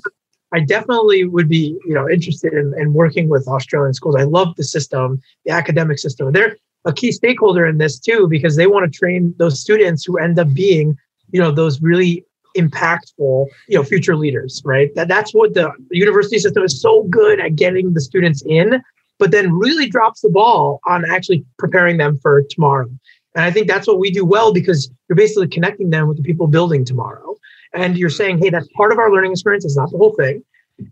I 0.53 0.61
definitely 0.61 1.25
would 1.25 1.49
be, 1.49 1.79
you 1.87 1.95
know, 1.95 2.09
interested 2.11 2.53
in, 2.53 2.75
in 2.77 2.93
working 2.93 3.29
with 3.29 3.47
Australian 3.47 3.95
schools. 3.95 4.17
I 4.17 4.25
love 4.25 4.57
the 4.57 4.65
system, 4.65 5.21
the 5.45 5.53
academic 5.53 5.99
system. 5.99 6.33
They're 6.33 6.57
a 6.85 6.93
key 6.93 7.13
stakeholder 7.13 7.67
in 7.67 7.79
this 7.79 7.99
too 7.99 8.27
because 8.29 8.57
they 8.57 8.67
want 8.67 8.91
to 8.91 8.99
train 8.99 9.35
those 9.39 9.61
students 9.61 10.05
who 10.05 10.19
end 10.19 10.39
up 10.39 10.53
being 10.55 10.97
you 11.33 11.41
know 11.41 11.51
those 11.51 11.81
really 11.83 12.25
impactful 12.57 13.47
you 13.69 13.77
know 13.77 13.85
future 13.85 14.17
leaders 14.17 14.63
right? 14.65 14.95
That 14.95 15.09
that's 15.09 15.33
what 15.33 15.55
the 15.55 15.73
university 15.91 16.39
system 16.39 16.63
is 16.65 16.81
so 16.81 17.05
good 17.05 17.41
at 17.41 17.57
getting 17.57 17.95
the 17.95 18.01
students 18.01 18.43
in 18.47 18.83
but 19.19 19.31
then 19.31 19.53
really 19.53 19.87
drops 19.87 20.23
the 20.23 20.31
ball 20.31 20.81
on 20.87 21.05
actually 21.11 21.45
preparing 21.59 21.99
them 21.99 22.17
for 22.19 22.43
tomorrow. 22.51 22.89
And 23.35 23.45
i 23.45 23.51
think 23.51 23.69
that's 23.69 23.87
what 23.87 23.99
we 23.99 24.11
do 24.11 24.25
well 24.25 24.53
because 24.53 24.91
you're 25.09 25.17
basically 25.17 25.49
connecting 25.49 25.91
them 25.91 26.09
with 26.09 26.17
the 26.17 26.23
people 26.23 26.47
building 26.47 26.85
tomorrow. 26.85 27.37
And 27.75 27.97
you're 27.97 28.11
saying 28.11 28.39
hey 28.39 28.51
that's 28.51 28.69
part 28.69 28.93
of 28.93 28.99
our 28.99 29.13
learning 29.13 29.33
experience 29.33 29.65
it's 29.65 29.77
not 29.77 29.91
the 29.91 29.99
whole 29.99 30.15
thing. 30.15 30.43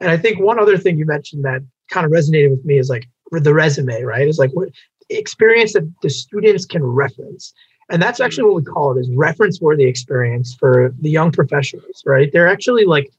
And 0.00 0.10
i 0.10 0.16
think 0.16 0.38
one 0.38 0.58
other 0.58 0.76
thing 0.76 0.98
you 0.98 1.06
mentioned 1.06 1.44
that 1.44 1.62
kind 1.90 2.04
of 2.04 2.12
resonated 2.12 2.50
with 2.50 2.64
me 2.64 2.78
is 2.78 2.88
like 2.90 3.08
the 3.30 3.54
resume 3.54 4.02
right? 4.02 4.28
Is 4.28 4.38
like 4.38 4.50
what 4.52 4.68
experience 5.10 5.72
that 5.72 5.90
the 6.02 6.10
students 6.10 6.66
can 6.66 6.84
reference. 6.84 7.52
And 7.90 8.02
that's 8.02 8.20
actually 8.20 8.44
what 8.44 8.54
we 8.56 8.62
mm-hmm. 8.62 8.72
call 8.72 8.96
it 8.96 9.00
is 9.00 9.10
reference 9.10 9.60
worthy 9.60 9.84
experience 9.84 10.54
for 10.54 10.94
the 11.00 11.10
young 11.10 11.32
professionals, 11.32 12.02
right? 12.04 12.30
They're 12.32 12.48
actually 12.48 12.84
like, 12.84 13.10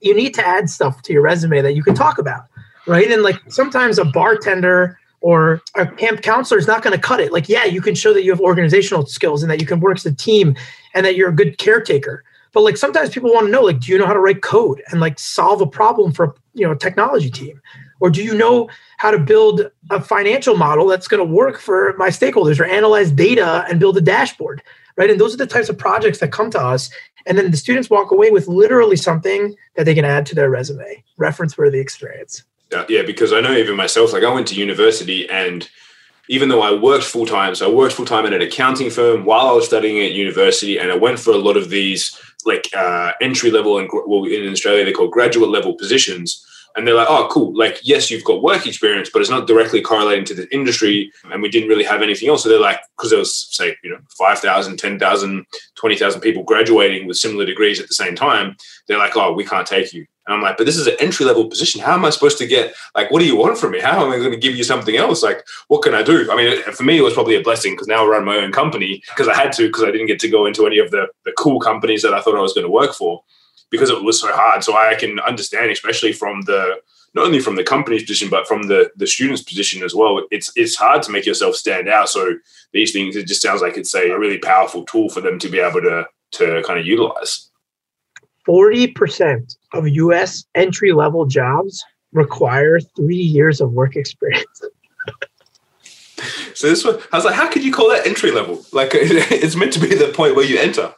you 0.00 0.14
need 0.14 0.34
to 0.34 0.46
add 0.46 0.68
stuff 0.68 1.02
to 1.02 1.12
your 1.12 1.22
resume 1.22 1.62
that 1.62 1.74
you 1.74 1.82
can 1.82 1.94
talk 1.94 2.18
about, 2.18 2.44
right? 2.86 3.10
And 3.10 3.22
like 3.22 3.38
sometimes 3.48 3.98
a 3.98 4.04
bartender 4.04 4.98
or 5.20 5.62
a 5.76 5.86
camp 5.86 6.22
counselor 6.22 6.58
is 6.58 6.66
not 6.66 6.82
going 6.82 6.94
to 6.94 7.00
cut 7.00 7.20
it. 7.20 7.32
Like, 7.32 7.48
yeah, 7.48 7.64
you 7.64 7.80
can 7.80 7.94
show 7.94 8.12
that 8.12 8.24
you 8.24 8.32
have 8.32 8.40
organizational 8.40 9.06
skills 9.06 9.42
and 9.42 9.50
that 9.50 9.60
you 9.60 9.66
can 9.66 9.80
work 9.80 9.96
as 9.96 10.06
a 10.06 10.14
team 10.14 10.56
and 10.94 11.06
that 11.06 11.16
you're 11.16 11.30
a 11.30 11.34
good 11.34 11.58
caretaker. 11.58 12.24
But 12.52 12.62
like 12.62 12.76
sometimes 12.76 13.10
people 13.10 13.32
want 13.32 13.46
to 13.46 13.50
know, 13.50 13.62
like, 13.62 13.80
do 13.80 13.92
you 13.92 13.98
know 13.98 14.06
how 14.06 14.12
to 14.12 14.20
write 14.20 14.42
code 14.42 14.82
and 14.90 15.00
like 15.00 15.18
solve 15.18 15.62
a 15.62 15.66
problem 15.66 16.12
for 16.12 16.34
you 16.52 16.66
know 16.66 16.72
a 16.72 16.78
technology 16.78 17.30
team? 17.30 17.60
Or 18.02 18.10
do 18.10 18.20
you 18.20 18.34
know 18.34 18.68
how 18.98 19.12
to 19.12 19.18
build 19.18 19.70
a 19.90 20.00
financial 20.00 20.56
model 20.56 20.88
that's 20.88 21.06
going 21.06 21.24
to 21.24 21.34
work 21.34 21.60
for 21.60 21.94
my 21.98 22.08
stakeholders 22.08 22.58
or 22.58 22.64
analyze 22.64 23.12
data 23.12 23.64
and 23.70 23.78
build 23.78 23.96
a 23.96 24.00
dashboard? 24.00 24.60
Right. 24.96 25.08
And 25.08 25.20
those 25.20 25.32
are 25.32 25.36
the 25.36 25.46
types 25.46 25.68
of 25.68 25.78
projects 25.78 26.18
that 26.18 26.32
come 26.32 26.50
to 26.50 26.60
us. 26.60 26.90
And 27.26 27.38
then 27.38 27.52
the 27.52 27.56
students 27.56 27.88
walk 27.88 28.10
away 28.10 28.32
with 28.32 28.48
literally 28.48 28.96
something 28.96 29.54
that 29.76 29.84
they 29.84 29.94
can 29.94 30.04
add 30.04 30.26
to 30.26 30.34
their 30.34 30.50
resume, 30.50 31.04
reference 31.16 31.56
worthy 31.56 31.78
experience. 31.78 32.42
Uh, 32.74 32.84
yeah, 32.88 33.02
because 33.02 33.32
I 33.32 33.40
know 33.40 33.52
even 33.52 33.76
myself, 33.76 34.12
like 34.12 34.24
I 34.24 34.34
went 34.34 34.48
to 34.48 34.56
university 34.56 35.30
and 35.30 35.70
even 36.28 36.48
though 36.48 36.62
I 36.62 36.74
worked 36.74 37.04
full 37.04 37.26
time, 37.26 37.54
so 37.54 37.70
I 37.70 37.72
worked 37.72 37.94
full 37.94 38.04
time 38.04 38.26
at 38.26 38.32
an 38.32 38.42
accounting 38.42 38.90
firm 38.90 39.24
while 39.24 39.46
I 39.46 39.52
was 39.52 39.66
studying 39.66 40.04
at 40.04 40.12
university, 40.12 40.78
and 40.78 40.90
I 40.90 40.96
went 40.96 41.18
for 41.18 41.30
a 41.30 41.36
lot 41.36 41.56
of 41.56 41.68
these 41.68 42.18
like 42.44 42.68
uh, 42.76 43.12
entry 43.20 43.50
level 43.52 43.78
and 43.78 43.88
well 44.06 44.24
in 44.24 44.50
Australia 44.50 44.84
they're 44.84 44.94
called 44.94 45.12
graduate 45.12 45.50
level 45.50 45.74
positions 45.74 46.44
and 46.76 46.86
they're 46.86 46.94
like, 46.94 47.08
oh, 47.10 47.28
cool. 47.30 47.56
Like, 47.56 47.80
yes, 47.82 48.10
you've 48.10 48.24
got 48.24 48.42
work 48.42 48.66
experience, 48.66 49.10
but 49.12 49.20
it's 49.20 49.30
not 49.30 49.46
directly 49.46 49.80
correlating 49.80 50.24
to 50.26 50.34
the 50.34 50.52
industry. 50.54 51.12
And 51.30 51.42
we 51.42 51.48
didn't 51.48 51.68
really 51.68 51.84
have 51.84 52.02
anything 52.02 52.28
else. 52.28 52.42
So 52.42 52.48
they're 52.48 52.60
like, 52.60 52.80
because 52.96 53.10
there 53.10 53.18
was, 53.18 53.48
say, 53.54 53.76
you 53.82 53.90
know, 53.90 53.98
5,000, 54.18 54.76
10,000, 54.78 55.46
20,000 55.74 56.20
people 56.20 56.42
graduating 56.42 57.06
with 57.06 57.16
similar 57.16 57.44
degrees 57.44 57.80
at 57.80 57.88
the 57.88 57.94
same 57.94 58.14
time. 58.14 58.56
They're 58.86 58.98
like, 58.98 59.16
oh, 59.16 59.32
we 59.32 59.44
can't 59.44 59.66
take 59.66 59.92
you. 59.92 60.06
And 60.26 60.36
I'm 60.36 60.42
like, 60.42 60.56
but 60.56 60.66
this 60.66 60.76
is 60.76 60.86
an 60.86 60.94
entry 61.00 61.26
level 61.26 61.48
position. 61.48 61.80
How 61.80 61.94
am 61.94 62.04
I 62.04 62.10
supposed 62.10 62.38
to 62.38 62.46
get, 62.46 62.74
like, 62.94 63.10
what 63.10 63.18
do 63.18 63.26
you 63.26 63.36
want 63.36 63.58
from 63.58 63.72
me? 63.72 63.80
How 63.80 64.04
am 64.04 64.12
I 64.12 64.18
going 64.18 64.30
to 64.30 64.36
give 64.36 64.54
you 64.54 64.62
something 64.62 64.96
else? 64.96 65.22
Like, 65.22 65.44
what 65.66 65.82
can 65.82 65.94
I 65.94 66.02
do? 66.02 66.30
I 66.30 66.36
mean, 66.36 66.62
for 66.62 66.84
me, 66.84 66.98
it 66.98 67.02
was 67.02 67.14
probably 67.14 67.34
a 67.34 67.42
blessing 67.42 67.72
because 67.72 67.88
now 67.88 68.04
I 68.04 68.08
run 68.08 68.24
my 68.24 68.36
own 68.36 68.52
company 68.52 69.02
because 69.08 69.26
I 69.26 69.34
had 69.34 69.52
to, 69.54 69.66
because 69.66 69.82
I 69.82 69.90
didn't 69.90 70.06
get 70.06 70.20
to 70.20 70.28
go 70.28 70.46
into 70.46 70.64
any 70.64 70.78
of 70.78 70.92
the, 70.92 71.08
the 71.24 71.32
cool 71.36 71.58
companies 71.58 72.02
that 72.02 72.14
I 72.14 72.20
thought 72.20 72.36
I 72.36 72.40
was 72.40 72.52
going 72.52 72.66
to 72.66 72.70
work 72.70 72.94
for 72.94 73.24
because 73.72 73.90
it 73.90 74.04
was 74.04 74.20
so 74.20 74.32
hard. 74.32 74.62
So 74.62 74.76
I 74.76 74.94
can 74.94 75.18
understand, 75.18 75.72
especially 75.72 76.12
from 76.12 76.42
the 76.42 76.76
not 77.14 77.26
only 77.26 77.40
from 77.40 77.56
the 77.56 77.64
company's 77.64 78.02
position 78.02 78.30
but 78.30 78.46
from 78.46 78.64
the 78.64 78.90
the 78.96 79.06
student's 79.06 79.42
position 79.42 79.82
as 79.82 79.94
well. 79.94 80.22
It's 80.30 80.52
it's 80.54 80.76
hard 80.76 81.02
to 81.02 81.10
make 81.10 81.26
yourself 81.26 81.56
stand 81.56 81.88
out. 81.88 82.08
So 82.08 82.34
these 82.72 82.92
things, 82.92 83.16
it 83.16 83.26
just 83.26 83.42
sounds 83.42 83.62
like 83.62 83.76
it's 83.76 83.94
a 83.94 84.16
really 84.16 84.38
powerful 84.38 84.84
tool 84.84 85.08
for 85.08 85.20
them 85.20 85.40
to 85.40 85.48
be 85.48 85.58
able 85.58 85.80
to 85.80 86.06
to 86.32 86.62
kind 86.64 86.78
of 86.78 86.86
utilize. 86.86 87.50
Forty 88.46 88.86
percent 88.86 89.56
of 89.72 89.88
U.S. 89.88 90.44
entry 90.54 90.92
level 90.92 91.26
jobs 91.26 91.82
require 92.12 92.78
three 92.78 93.16
years 93.16 93.60
of 93.60 93.72
work 93.72 93.96
experience. 93.96 94.62
So 96.54 96.68
this 96.68 96.84
one, 96.84 96.98
I 97.12 97.16
was 97.16 97.24
like, 97.24 97.34
how 97.34 97.48
could 97.48 97.64
you 97.64 97.72
call 97.72 97.88
that 97.90 98.06
entry 98.06 98.30
level? 98.30 98.64
Like 98.72 98.90
it's 98.94 99.56
meant 99.56 99.72
to 99.74 99.80
be 99.80 99.94
the 99.94 100.08
point 100.08 100.36
where 100.36 100.44
you 100.44 100.58
enter. 100.58 100.92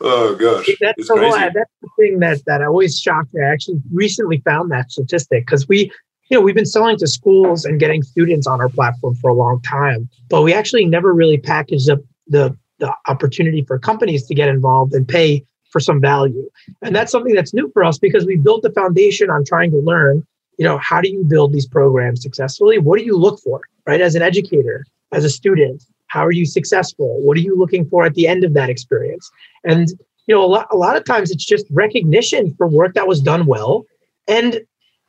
Oh 0.00 0.36
gosh, 0.38 0.68
that's 0.80 1.08
the 1.08 1.16
whole, 1.16 1.32
that's 1.32 1.70
the 1.82 1.88
thing 1.98 2.18
that 2.20 2.40
that 2.46 2.62
I 2.62 2.66
always 2.66 2.98
shocked. 2.98 3.30
I 3.36 3.44
actually 3.44 3.80
recently 3.92 4.38
found 4.38 4.70
that 4.72 4.90
statistic 4.90 5.46
because 5.46 5.68
we, 5.68 5.90
you 6.30 6.36
know, 6.36 6.40
we've 6.40 6.54
been 6.54 6.66
selling 6.66 6.98
to 6.98 7.06
schools 7.06 7.64
and 7.64 7.78
getting 7.78 8.02
students 8.02 8.46
on 8.46 8.60
our 8.60 8.68
platform 8.68 9.14
for 9.16 9.30
a 9.30 9.34
long 9.34 9.60
time, 9.62 10.08
but 10.28 10.42
we 10.42 10.52
actually 10.52 10.84
never 10.84 11.12
really 11.12 11.38
packaged 11.38 11.90
up 11.90 12.00
the 12.26 12.56
the 12.78 12.92
opportunity 13.06 13.62
for 13.62 13.78
companies 13.78 14.26
to 14.26 14.34
get 14.34 14.48
involved 14.48 14.92
and 14.94 15.06
pay 15.06 15.44
for 15.70 15.80
some 15.80 16.00
value. 16.00 16.48
And 16.82 16.94
that's 16.94 17.10
something 17.10 17.34
that's 17.34 17.52
new 17.52 17.70
for 17.72 17.82
us 17.82 17.98
because 17.98 18.24
we 18.24 18.36
built 18.36 18.62
the 18.62 18.70
foundation 18.70 19.28
on 19.28 19.44
trying 19.44 19.70
to 19.72 19.78
learn 19.78 20.24
you 20.58 20.64
know 20.64 20.78
how 20.78 21.00
do 21.00 21.10
you 21.10 21.24
build 21.24 21.52
these 21.52 21.66
programs 21.66 22.22
successfully? 22.22 22.78
What 22.78 22.98
do 22.98 23.04
you 23.04 23.16
look 23.16 23.40
for 23.40 23.60
right? 23.86 24.00
As 24.00 24.14
an 24.14 24.22
educator 24.22 24.84
as 25.12 25.24
a 25.24 25.30
student 25.30 25.84
how 26.08 26.24
are 26.24 26.32
you 26.32 26.46
successful? 26.46 27.20
What 27.22 27.36
are 27.36 27.40
you 27.40 27.56
looking 27.58 27.88
for 27.88 28.04
at 28.04 28.14
the 28.14 28.28
end 28.28 28.44
of 28.44 28.54
that 28.54 28.70
experience? 28.70 29.28
And 29.64 29.88
you 30.26 30.34
know 30.34 30.44
a 30.44 30.46
lot, 30.46 30.68
a 30.70 30.76
lot 30.76 30.96
of 30.96 31.04
times 31.04 31.30
it's 31.30 31.44
just 31.44 31.66
recognition 31.70 32.54
for 32.56 32.68
work 32.68 32.94
that 32.94 33.08
was 33.08 33.20
done 33.20 33.46
well 33.46 33.84
and 34.28 34.60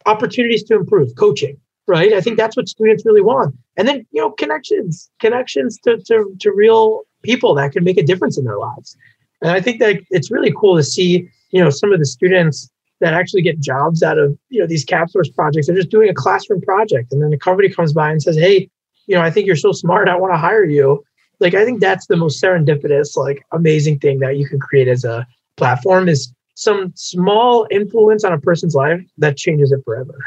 opportunities 0.05 0.63
to 0.63 0.75
improve 0.75 1.15
coaching 1.15 1.57
right? 1.87 2.13
I 2.13 2.21
think 2.21 2.37
that's 2.37 2.57
what 2.57 2.67
students 2.67 3.05
really 3.05 3.21
want. 3.21 3.55
And 3.77 3.87
then 3.87 4.05
you 4.11 4.21
know 4.21 4.31
connections 4.31 5.09
connections 5.19 5.77
to, 5.83 5.97
to, 6.07 6.35
to 6.39 6.51
real 6.51 7.01
people 7.23 7.55
that 7.55 7.71
can 7.71 7.83
make 7.83 7.97
a 7.97 8.03
difference 8.03 8.37
in 8.37 8.45
their 8.45 8.57
lives. 8.57 8.95
And 9.41 9.51
i 9.51 9.61
think 9.61 9.79
that 9.79 10.01
it's 10.09 10.31
really 10.31 10.53
cool 10.59 10.75
to 10.77 10.83
see 10.83 11.29
you 11.51 11.63
know 11.63 11.69
some 11.69 11.91
of 11.93 11.99
the 11.99 12.05
students 12.05 12.69
that 13.01 13.13
actually 13.13 13.41
get 13.41 13.59
jobs 13.59 14.01
out 14.03 14.17
of 14.17 14.37
you 14.49 14.59
know 14.59 14.67
these 14.67 14.85
CapSource 14.85 15.33
projects. 15.33 15.67
They're 15.67 15.75
just 15.75 15.89
doing 15.89 16.09
a 16.09 16.13
classroom 16.13 16.61
project, 16.61 17.11
and 17.11 17.21
then 17.21 17.29
the 17.29 17.37
company 17.37 17.69
comes 17.69 17.93
by 17.93 18.11
and 18.11 18.21
says, 18.21 18.37
"Hey, 18.37 18.69
you 19.07 19.15
know, 19.15 19.21
I 19.21 19.31
think 19.31 19.47
you're 19.47 19.55
so 19.55 19.71
smart. 19.71 20.09
I 20.09 20.15
want 20.15 20.33
to 20.33 20.37
hire 20.37 20.65
you." 20.65 21.03
Like, 21.39 21.53
I 21.53 21.65
think 21.65 21.81
that's 21.81 22.07
the 22.07 22.15
most 22.15 22.41
serendipitous, 22.41 23.17
like, 23.17 23.45
amazing 23.51 23.99
thing 23.99 24.19
that 24.19 24.37
you 24.37 24.47
can 24.47 24.57
create 24.57 24.87
as 24.87 25.03
a 25.03 25.27
platform 25.57 26.07
is 26.07 26.33
some 26.55 26.93
small 26.95 27.67
influence 27.69 28.23
on 28.23 28.31
a 28.31 28.39
person's 28.39 28.73
life 28.73 29.01
that 29.17 29.35
changes 29.35 29.71
it 29.71 29.81
forever. 29.83 30.17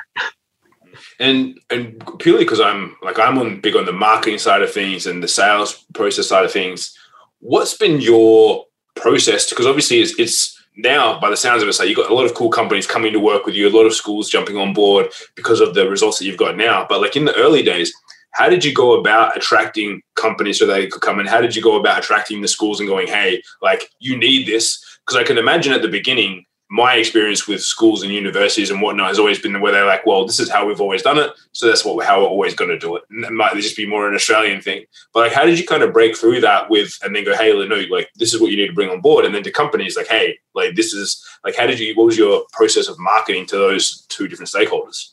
and 1.19 1.59
and 1.71 2.03
purely 2.19 2.45
because 2.45 2.61
I'm 2.61 2.97
like 3.03 3.19
I'm 3.19 3.39
on 3.39 3.61
big 3.61 3.77
on 3.77 3.87
the 3.87 3.93
marketing 3.93 4.39
side 4.39 4.63
of 4.63 4.73
things 4.73 5.07
and 5.07 5.23
the 5.23 5.29
sales 5.29 5.85
process 5.95 6.29
side 6.29 6.45
of 6.45 6.53
things. 6.53 6.97
What's 7.41 7.77
been 7.77 8.01
your 8.01 8.67
process? 8.95 9.49
Because 9.49 9.67
obviously 9.67 10.01
it's 10.01 10.19
it's 10.19 10.58
now, 10.79 11.19
by 11.19 11.29
the 11.29 11.37
sounds 11.37 11.63
of 11.63 11.69
it, 11.69 11.73
so 11.73 11.83
you've 11.83 11.97
got 11.97 12.11
a 12.11 12.15
lot 12.15 12.25
of 12.25 12.35
cool 12.35 12.51
companies 12.51 12.87
coming 12.87 13.13
to 13.13 13.19
work 13.19 13.45
with 13.45 13.57
you, 13.57 13.69
a 13.69 13.77
lot 13.77 13.85
of 13.85 13.93
schools 13.93 14.31
jumping 14.31 14.57
on 14.57 14.73
board 14.73 15.09
because 15.35 15.61
of 15.61 15.75
the 15.75 15.91
results 15.91 16.19
that 16.19 16.25
you've 16.25 16.37
got 16.37 16.57
now. 16.57 16.87
But 16.89 17.01
like 17.01 17.17
in 17.17 17.25
the 17.25 17.35
early 17.35 17.65
days, 17.65 17.93
how 18.33 18.49
did 18.49 18.65
you 18.65 18.73
go 18.73 18.99
about 18.99 19.37
attracting 19.37 20.01
companies 20.15 20.61
so 20.61 20.67
they 20.67 20.87
could 20.87 21.03
come 21.03 21.19
in? 21.19 21.27
How 21.27 21.41
did 21.41 21.57
you 21.57 21.63
go 21.63 21.79
about 21.79 21.99
attracting 21.99 22.41
the 22.41 22.49
schools 22.49 22.79
and 22.79 22.89
going, 22.89 23.09
hey, 23.09 23.43
like 23.61 23.91
you 23.99 24.17
need 24.17 24.47
this? 24.47 24.81
Because 25.05 25.21
I 25.21 25.25
can 25.25 25.37
imagine 25.37 25.73
at 25.73 25.83
the 25.83 25.89
beginning, 25.89 26.45
my 26.71 26.95
experience 26.97 27.49
with 27.49 27.63
schools 27.63 28.03
and 28.03 28.13
universities 28.13 28.71
and 28.71 28.83
whatnot 28.83 29.09
has 29.09 29.19
always 29.19 29.39
been 29.39 29.59
where 29.61 29.73
they're 29.73 29.87
like, 29.87 30.05
well, 30.05 30.27
this 30.27 30.39
is 30.39 30.51
how 30.51 30.67
we've 30.67 30.81
always 30.81 31.03
done 31.03 31.19
it, 31.19 31.31
so 31.53 31.67
that's 31.67 31.85
what 31.85 32.05
how 32.05 32.21
we're 32.21 32.29
always 32.29 32.55
going 32.55 32.71
to 32.71 32.79
do 32.79 32.95
it. 32.97 33.05
And 33.11 33.25
it 33.25 33.33
might 33.33 33.55
just 33.55 33.77
be 33.77 33.87
more 33.87 34.07
an 34.07 34.15
Australian 34.15 34.61
thing. 34.61 34.85
But 35.15 35.21
like, 35.21 35.33
how 35.33 35.47
did 35.47 35.59
you 35.59 35.67
kind 35.67 35.83
of 35.83 35.95
break 35.95 36.17
through 36.17 36.43
that 36.43 36.69
with 36.69 36.99
and 37.03 37.17
then 37.17 37.25
go, 37.25 37.35
hey, 37.35 37.53
no, 37.53 37.85
like 37.91 38.11
this 38.17 38.35
is 38.35 38.41
what 38.41 38.51
you 38.51 38.57
need 38.59 38.67
to 38.67 38.75
bring 38.75 38.91
on 38.91 39.01
board, 39.01 39.25
and 39.25 39.35
then 39.35 39.43
to 39.45 39.51
companies 39.51 39.97
like, 39.97 40.09
hey, 40.09 40.39
like 40.55 40.75
this 40.75 40.93
is 40.93 41.25
like, 41.45 41.57
how 41.57 41.67
did 41.67 41.79
you? 41.79 41.95
What 41.95 42.07
was 42.07 42.19
your 42.19 42.45
process 42.53 42.89
of 42.89 42.99
marketing 42.99 43.47
to 43.47 43.57
those 43.57 44.03
two 44.09 44.29
different 44.29 44.51
stakeholders? 44.51 45.13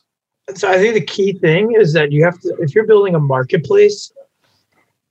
So 0.54 0.70
I 0.70 0.76
think 0.76 0.94
the 0.94 1.00
key 1.00 1.32
thing 1.32 1.72
is 1.72 1.92
that 1.94 2.12
you 2.12 2.22
have 2.22 2.38
to, 2.40 2.54
if 2.60 2.74
you're 2.74 2.86
building 2.86 3.14
a 3.14 3.18
marketplace, 3.18 4.12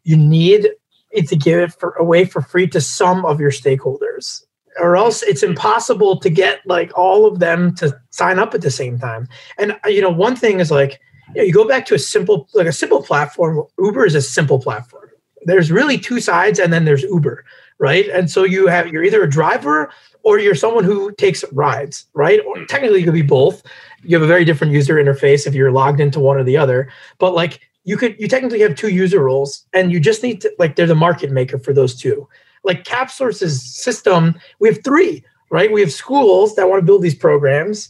you 0.03 0.15
need 0.15 0.69
to 1.13 1.35
give 1.35 1.59
it 1.59 1.73
for 1.73 1.91
away 1.93 2.25
for 2.25 2.41
free 2.41 2.67
to 2.67 2.79
some 2.79 3.25
of 3.25 3.39
your 3.39 3.51
stakeholders 3.51 4.45
or 4.79 4.97
else 4.97 5.23
it's 5.23 5.43
impossible 5.43 6.19
to 6.19 6.29
get 6.29 6.59
like 6.65 6.91
all 6.97 7.25
of 7.25 7.39
them 7.39 7.75
to 7.75 7.97
sign 8.09 8.39
up 8.39 8.53
at 8.53 8.61
the 8.61 8.71
same 8.71 8.99
time. 8.99 9.27
And 9.57 9.77
uh, 9.85 9.89
you 9.89 10.01
know, 10.01 10.09
one 10.09 10.35
thing 10.35 10.59
is 10.59 10.71
like 10.71 10.99
you, 11.33 11.41
know, 11.41 11.43
you 11.43 11.53
go 11.53 11.67
back 11.67 11.85
to 11.87 11.95
a 11.95 11.99
simple 11.99 12.47
like 12.53 12.67
a 12.67 12.73
simple 12.73 13.01
platform. 13.01 13.63
Uber 13.79 14.05
is 14.05 14.15
a 14.15 14.21
simple 14.21 14.59
platform. 14.59 15.09
There's 15.43 15.71
really 15.71 15.97
two 15.97 16.19
sides, 16.19 16.59
and 16.59 16.73
then 16.73 16.85
there's 16.85 17.03
Uber, 17.03 17.45
right? 17.77 18.09
And 18.09 18.29
so 18.29 18.43
you 18.43 18.67
have 18.67 18.87
you're 18.87 19.03
either 19.03 19.23
a 19.23 19.29
driver 19.29 19.91
or 20.23 20.39
you're 20.39 20.55
someone 20.55 20.83
who 20.83 21.11
takes 21.13 21.45
rides, 21.51 22.07
right? 22.13 22.39
Or 22.45 22.57
hmm. 22.57 22.65
technically 22.65 22.99
you 22.99 23.05
could 23.05 23.13
be 23.13 23.21
both. 23.21 23.63
You 24.03 24.15
have 24.15 24.23
a 24.23 24.27
very 24.27 24.45
different 24.45 24.73
user 24.73 24.95
interface 24.95 25.47
if 25.47 25.53
you're 25.53 25.71
logged 25.71 25.99
into 25.99 26.19
one 26.19 26.37
or 26.37 26.43
the 26.43 26.57
other. 26.57 26.91
But 27.19 27.33
like 27.33 27.61
you 27.85 27.95
could 27.97 28.19
you 28.19 28.27
technically 28.27 28.61
have 28.61 28.75
two 28.75 28.89
user 28.89 29.23
roles 29.23 29.65
and 29.73 29.91
you 29.91 29.99
just 29.99 30.23
need 30.23 30.41
to 30.41 30.51
like 30.59 30.75
they're 30.75 30.87
the 30.87 30.95
market 30.95 31.31
maker 31.31 31.57
for 31.57 31.71
those 31.71 31.95
two 31.95 32.27
like 32.65 32.83
CapSource's 32.83 33.61
system, 33.63 34.35
we 34.59 34.67
have 34.67 34.83
three, 34.83 35.23
right? 35.51 35.71
We 35.71 35.81
have 35.81 35.93
schools 35.93 36.55
that 36.55 36.67
want 36.67 36.81
to 36.81 36.85
build 36.85 37.03
these 37.03 37.15
programs. 37.15 37.89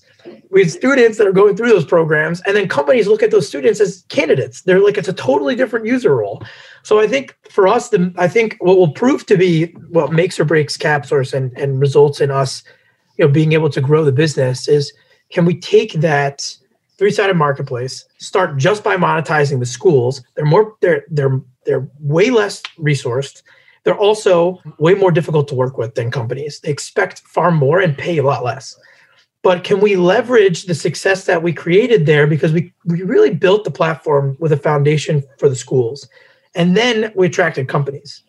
We 0.52 0.62
have 0.62 0.72
students 0.72 1.18
that 1.18 1.28
are 1.28 1.32
going 1.32 1.56
through 1.56 1.70
those 1.70 1.86
programs, 1.86 2.42
and 2.42 2.56
then 2.56 2.68
companies 2.68 3.08
look 3.08 3.24
at 3.24 3.32
those 3.32 3.48
students 3.48 3.80
as 3.80 4.04
candidates. 4.10 4.62
They're 4.62 4.80
like 4.80 4.98
it's 4.98 5.08
a 5.08 5.14
totally 5.14 5.56
different 5.56 5.86
user 5.86 6.16
role. 6.16 6.44
So 6.84 7.00
I 7.00 7.08
think 7.08 7.36
for 7.50 7.68
us, 7.68 7.90
the 7.90 8.14
I 8.18 8.28
think 8.28 8.58
what 8.60 8.78
will 8.78 8.92
prove 8.92 9.26
to 9.28 9.38
be 9.38 9.68
what 9.90 10.12
makes 10.12 10.40
or 10.40 10.46
breaks 10.46 10.78
CapSource 10.78 11.34
and 11.34 11.56
and 11.58 11.80
results 11.80 12.22
in 12.22 12.32
us, 12.32 12.64
you 13.18 13.26
know, 13.26 13.32
being 13.32 13.54
able 13.54 13.70
to 13.70 13.82
grow 13.82 14.04
the 14.04 14.12
business 14.12 14.68
is 14.68 14.92
can 15.32 15.46
we 15.46 15.60
take 15.60 15.94
that 15.94 16.56
three-sided 16.98 17.36
marketplace, 17.36 18.06
start 18.18 18.58
just 18.58 18.84
by 18.84 18.96
monetizing 18.96 19.60
the 19.60 19.66
schools. 19.66 20.24
They're 20.36 20.46
more 20.46 20.76
they're 20.82 21.06
they're 21.10 21.40
they're 21.66 21.88
way 22.00 22.30
less 22.30 22.62
resourced 22.80 23.44
they're 23.86 23.98
also 23.98 24.60
way 24.80 24.96
more 24.96 25.12
difficult 25.12 25.48
to 25.48 25.56
work 25.56 25.78
with 25.78 25.96
than 25.96 26.12
companies. 26.12 26.60
They 26.60 26.72
expect 26.72 27.20
far 27.20 27.52
more 27.52 27.80
and 27.80 27.98
pay 27.98 28.18
a 28.18 28.24
lot 28.24 28.44
less. 28.44 28.76
But 29.44 29.64
can 29.64 29.80
we 29.80 29.96
leverage 29.96 30.66
the 30.66 30.74
success 30.74 31.26
that 31.26 31.44
we 31.44 31.54
created 31.54 32.08
there 32.08 32.26
because 32.26 32.52
we, 32.52 32.74
we 32.86 33.04
really 33.04 33.34
built 33.34 33.64
the 33.64 33.72
platform 33.72 34.36
with 34.40 34.52
a 34.52 34.58
foundation 34.58 35.24
for 35.38 35.48
the 35.48 35.56
schools? 35.56 36.10
And 36.56 36.76
then 36.76 37.12
we 37.16 37.28
attracted 37.28 37.68
companies. 37.68 38.24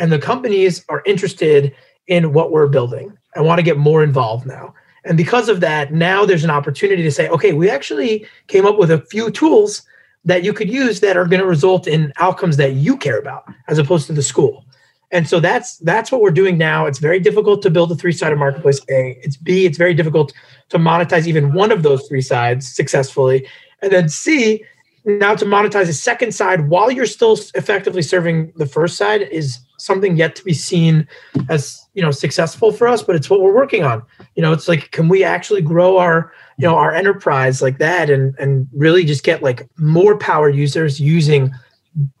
And 0.00 0.10
the 0.10 0.18
companies 0.18 0.84
are 0.88 1.04
interested 1.06 1.72
in 2.08 2.32
what 2.32 2.50
we're 2.50 2.66
building 2.66 3.16
and 3.36 3.46
want 3.46 3.60
to 3.60 3.62
get 3.62 3.78
more 3.78 4.02
involved 4.02 4.44
now. 4.44 4.74
And 5.04 5.16
because 5.16 5.48
of 5.48 5.60
that, 5.60 5.92
now 5.92 6.26
there's 6.26 6.42
an 6.42 6.50
opportunity 6.50 7.04
to 7.04 7.12
say, 7.12 7.28
okay, 7.28 7.52
we 7.52 7.70
actually 7.70 8.26
came 8.48 8.66
up 8.66 8.76
with 8.76 8.90
a 8.90 9.02
few 9.02 9.30
tools 9.30 9.82
that 10.24 10.42
you 10.42 10.52
could 10.52 10.68
use 10.68 10.98
that 11.00 11.16
are 11.16 11.26
going 11.26 11.40
to 11.40 11.46
result 11.46 11.86
in 11.86 12.12
outcomes 12.18 12.56
that 12.56 12.72
you 12.72 12.96
care 12.96 13.18
about 13.18 13.44
as 13.68 13.78
opposed 13.78 14.08
to 14.08 14.12
the 14.12 14.22
school. 14.22 14.65
And 15.12 15.28
so 15.28 15.38
that's 15.38 15.78
that's 15.78 16.10
what 16.10 16.20
we're 16.20 16.30
doing 16.30 16.58
now. 16.58 16.86
It's 16.86 16.98
very 16.98 17.20
difficult 17.20 17.62
to 17.62 17.70
build 17.70 17.92
a 17.92 17.94
three-sided 17.94 18.36
marketplace. 18.36 18.80
A, 18.90 19.18
it's 19.22 19.36
B, 19.36 19.64
it's 19.64 19.78
very 19.78 19.94
difficult 19.94 20.32
to 20.70 20.78
monetize 20.78 21.26
even 21.26 21.52
one 21.52 21.70
of 21.70 21.82
those 21.82 22.06
three 22.08 22.20
sides 22.20 22.66
successfully. 22.66 23.46
And 23.82 23.92
then 23.92 24.08
C, 24.08 24.64
now 25.06 25.36
to 25.36 25.44
monetize 25.44 25.88
a 25.88 25.92
second 25.92 26.34
side 26.34 26.68
while 26.68 26.90
you're 26.90 27.06
still 27.06 27.38
effectively 27.54 28.02
serving 28.02 28.52
the 28.56 28.66
first 28.66 28.96
side 28.96 29.22
is 29.22 29.60
something 29.78 30.16
yet 30.16 30.34
to 30.34 30.42
be 30.42 30.52
seen 30.52 31.06
as 31.48 31.86
you 31.94 32.02
know 32.02 32.10
successful 32.10 32.72
for 32.72 32.88
us 32.88 33.02
but 33.02 33.14
it's 33.14 33.30
what 33.30 33.40
we're 33.40 33.54
working 33.54 33.84
on 33.84 34.02
you 34.34 34.42
know 34.42 34.52
it's 34.52 34.66
like 34.66 34.90
can 34.90 35.08
we 35.08 35.22
actually 35.22 35.62
grow 35.62 35.96
our 35.96 36.32
you 36.58 36.66
know 36.66 36.76
our 36.76 36.92
enterprise 36.92 37.62
like 37.62 37.78
that 37.78 38.10
and 38.10 38.34
and 38.40 38.66
really 38.72 39.04
just 39.04 39.22
get 39.22 39.42
like 39.42 39.68
more 39.78 40.18
power 40.18 40.48
users 40.48 40.98
using 40.98 41.52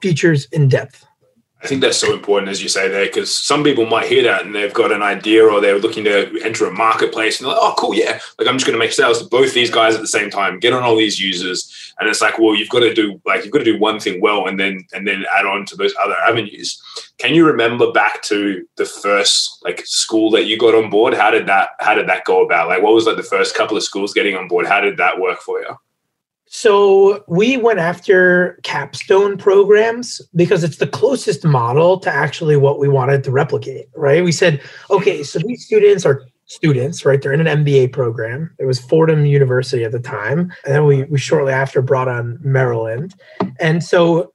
features 0.00 0.46
in 0.52 0.68
depth 0.68 1.04
I 1.62 1.68
think 1.68 1.80
that's 1.80 1.96
so 1.96 2.12
important, 2.12 2.50
as 2.50 2.62
you 2.62 2.68
say 2.68 2.86
there, 2.86 3.06
because 3.06 3.34
some 3.34 3.64
people 3.64 3.86
might 3.86 4.06
hear 4.06 4.22
that 4.24 4.44
and 4.44 4.54
they've 4.54 4.74
got 4.74 4.92
an 4.92 5.02
idea 5.02 5.42
or 5.42 5.60
they're 5.60 5.78
looking 5.78 6.04
to 6.04 6.38
enter 6.44 6.66
a 6.66 6.70
marketplace 6.70 7.40
and 7.40 7.46
they're 7.46 7.54
like, 7.54 7.62
oh, 7.62 7.74
cool, 7.78 7.94
yeah. 7.94 8.20
Like, 8.38 8.46
I'm 8.46 8.56
just 8.56 8.66
going 8.66 8.78
to 8.78 8.84
make 8.84 8.92
sales 8.92 9.20
to 9.20 9.28
both 9.28 9.54
these 9.54 9.70
guys 9.70 9.94
at 9.94 10.02
the 10.02 10.06
same 10.06 10.28
time, 10.28 10.60
get 10.60 10.74
on 10.74 10.82
all 10.82 10.96
these 10.96 11.18
users. 11.18 11.94
And 11.98 12.10
it's 12.10 12.20
like, 12.20 12.38
well, 12.38 12.54
you've 12.54 12.68
got 12.68 12.80
to 12.80 12.92
do, 12.92 13.20
like, 13.24 13.42
you've 13.42 13.52
got 13.52 13.60
to 13.60 13.64
do 13.64 13.78
one 13.78 13.98
thing 13.98 14.20
well 14.20 14.46
and 14.46 14.60
then, 14.60 14.84
and 14.92 15.08
then 15.08 15.24
add 15.34 15.46
on 15.46 15.64
to 15.66 15.76
those 15.76 15.94
other 16.04 16.16
avenues. 16.28 16.80
Can 17.16 17.34
you 17.34 17.46
remember 17.46 17.90
back 17.90 18.22
to 18.24 18.68
the 18.76 18.84
first, 18.84 19.58
like, 19.64 19.84
school 19.86 20.30
that 20.32 20.44
you 20.44 20.58
got 20.58 20.74
on 20.74 20.90
board? 20.90 21.14
How 21.14 21.30
did 21.30 21.46
that, 21.46 21.70
how 21.80 21.94
did 21.94 22.06
that 22.08 22.26
go 22.26 22.44
about? 22.44 22.68
Like, 22.68 22.82
what 22.82 22.92
was 22.92 23.06
like 23.06 23.16
the 23.16 23.22
first 23.22 23.56
couple 23.56 23.78
of 23.78 23.82
schools 23.82 24.12
getting 24.12 24.36
on 24.36 24.46
board? 24.46 24.66
How 24.66 24.82
did 24.82 24.98
that 24.98 25.18
work 25.18 25.40
for 25.40 25.60
you? 25.60 25.74
So 26.48 27.24
we 27.26 27.56
went 27.56 27.80
after 27.80 28.60
capstone 28.62 29.36
programs 29.36 30.20
because 30.34 30.62
it's 30.62 30.76
the 30.76 30.86
closest 30.86 31.44
model 31.44 31.98
to 32.00 32.10
actually 32.10 32.56
what 32.56 32.78
we 32.78 32.88
wanted 32.88 33.24
to 33.24 33.32
replicate, 33.32 33.86
right? 33.96 34.22
We 34.22 34.32
said, 34.32 34.62
okay, 34.90 35.22
so 35.24 35.40
these 35.40 35.66
students 35.66 36.06
are 36.06 36.22
students, 36.46 37.04
right? 37.04 37.20
They're 37.20 37.32
in 37.32 37.44
an 37.44 37.64
MBA 37.64 37.92
program. 37.92 38.54
It 38.60 38.66
was 38.66 38.78
Fordham 38.78 39.26
University 39.26 39.84
at 39.84 39.90
the 39.90 39.98
time. 39.98 40.52
And 40.64 40.74
then 40.74 40.86
we, 40.86 41.02
we 41.04 41.18
shortly 41.18 41.52
after 41.52 41.82
brought 41.82 42.08
on 42.08 42.38
Maryland. 42.40 43.14
And 43.58 43.82
so 43.82 44.32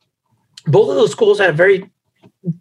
both 0.68 0.90
of 0.90 0.96
those 0.96 1.12
schools 1.12 1.40
had 1.40 1.50
a 1.50 1.54
very 1.54 1.90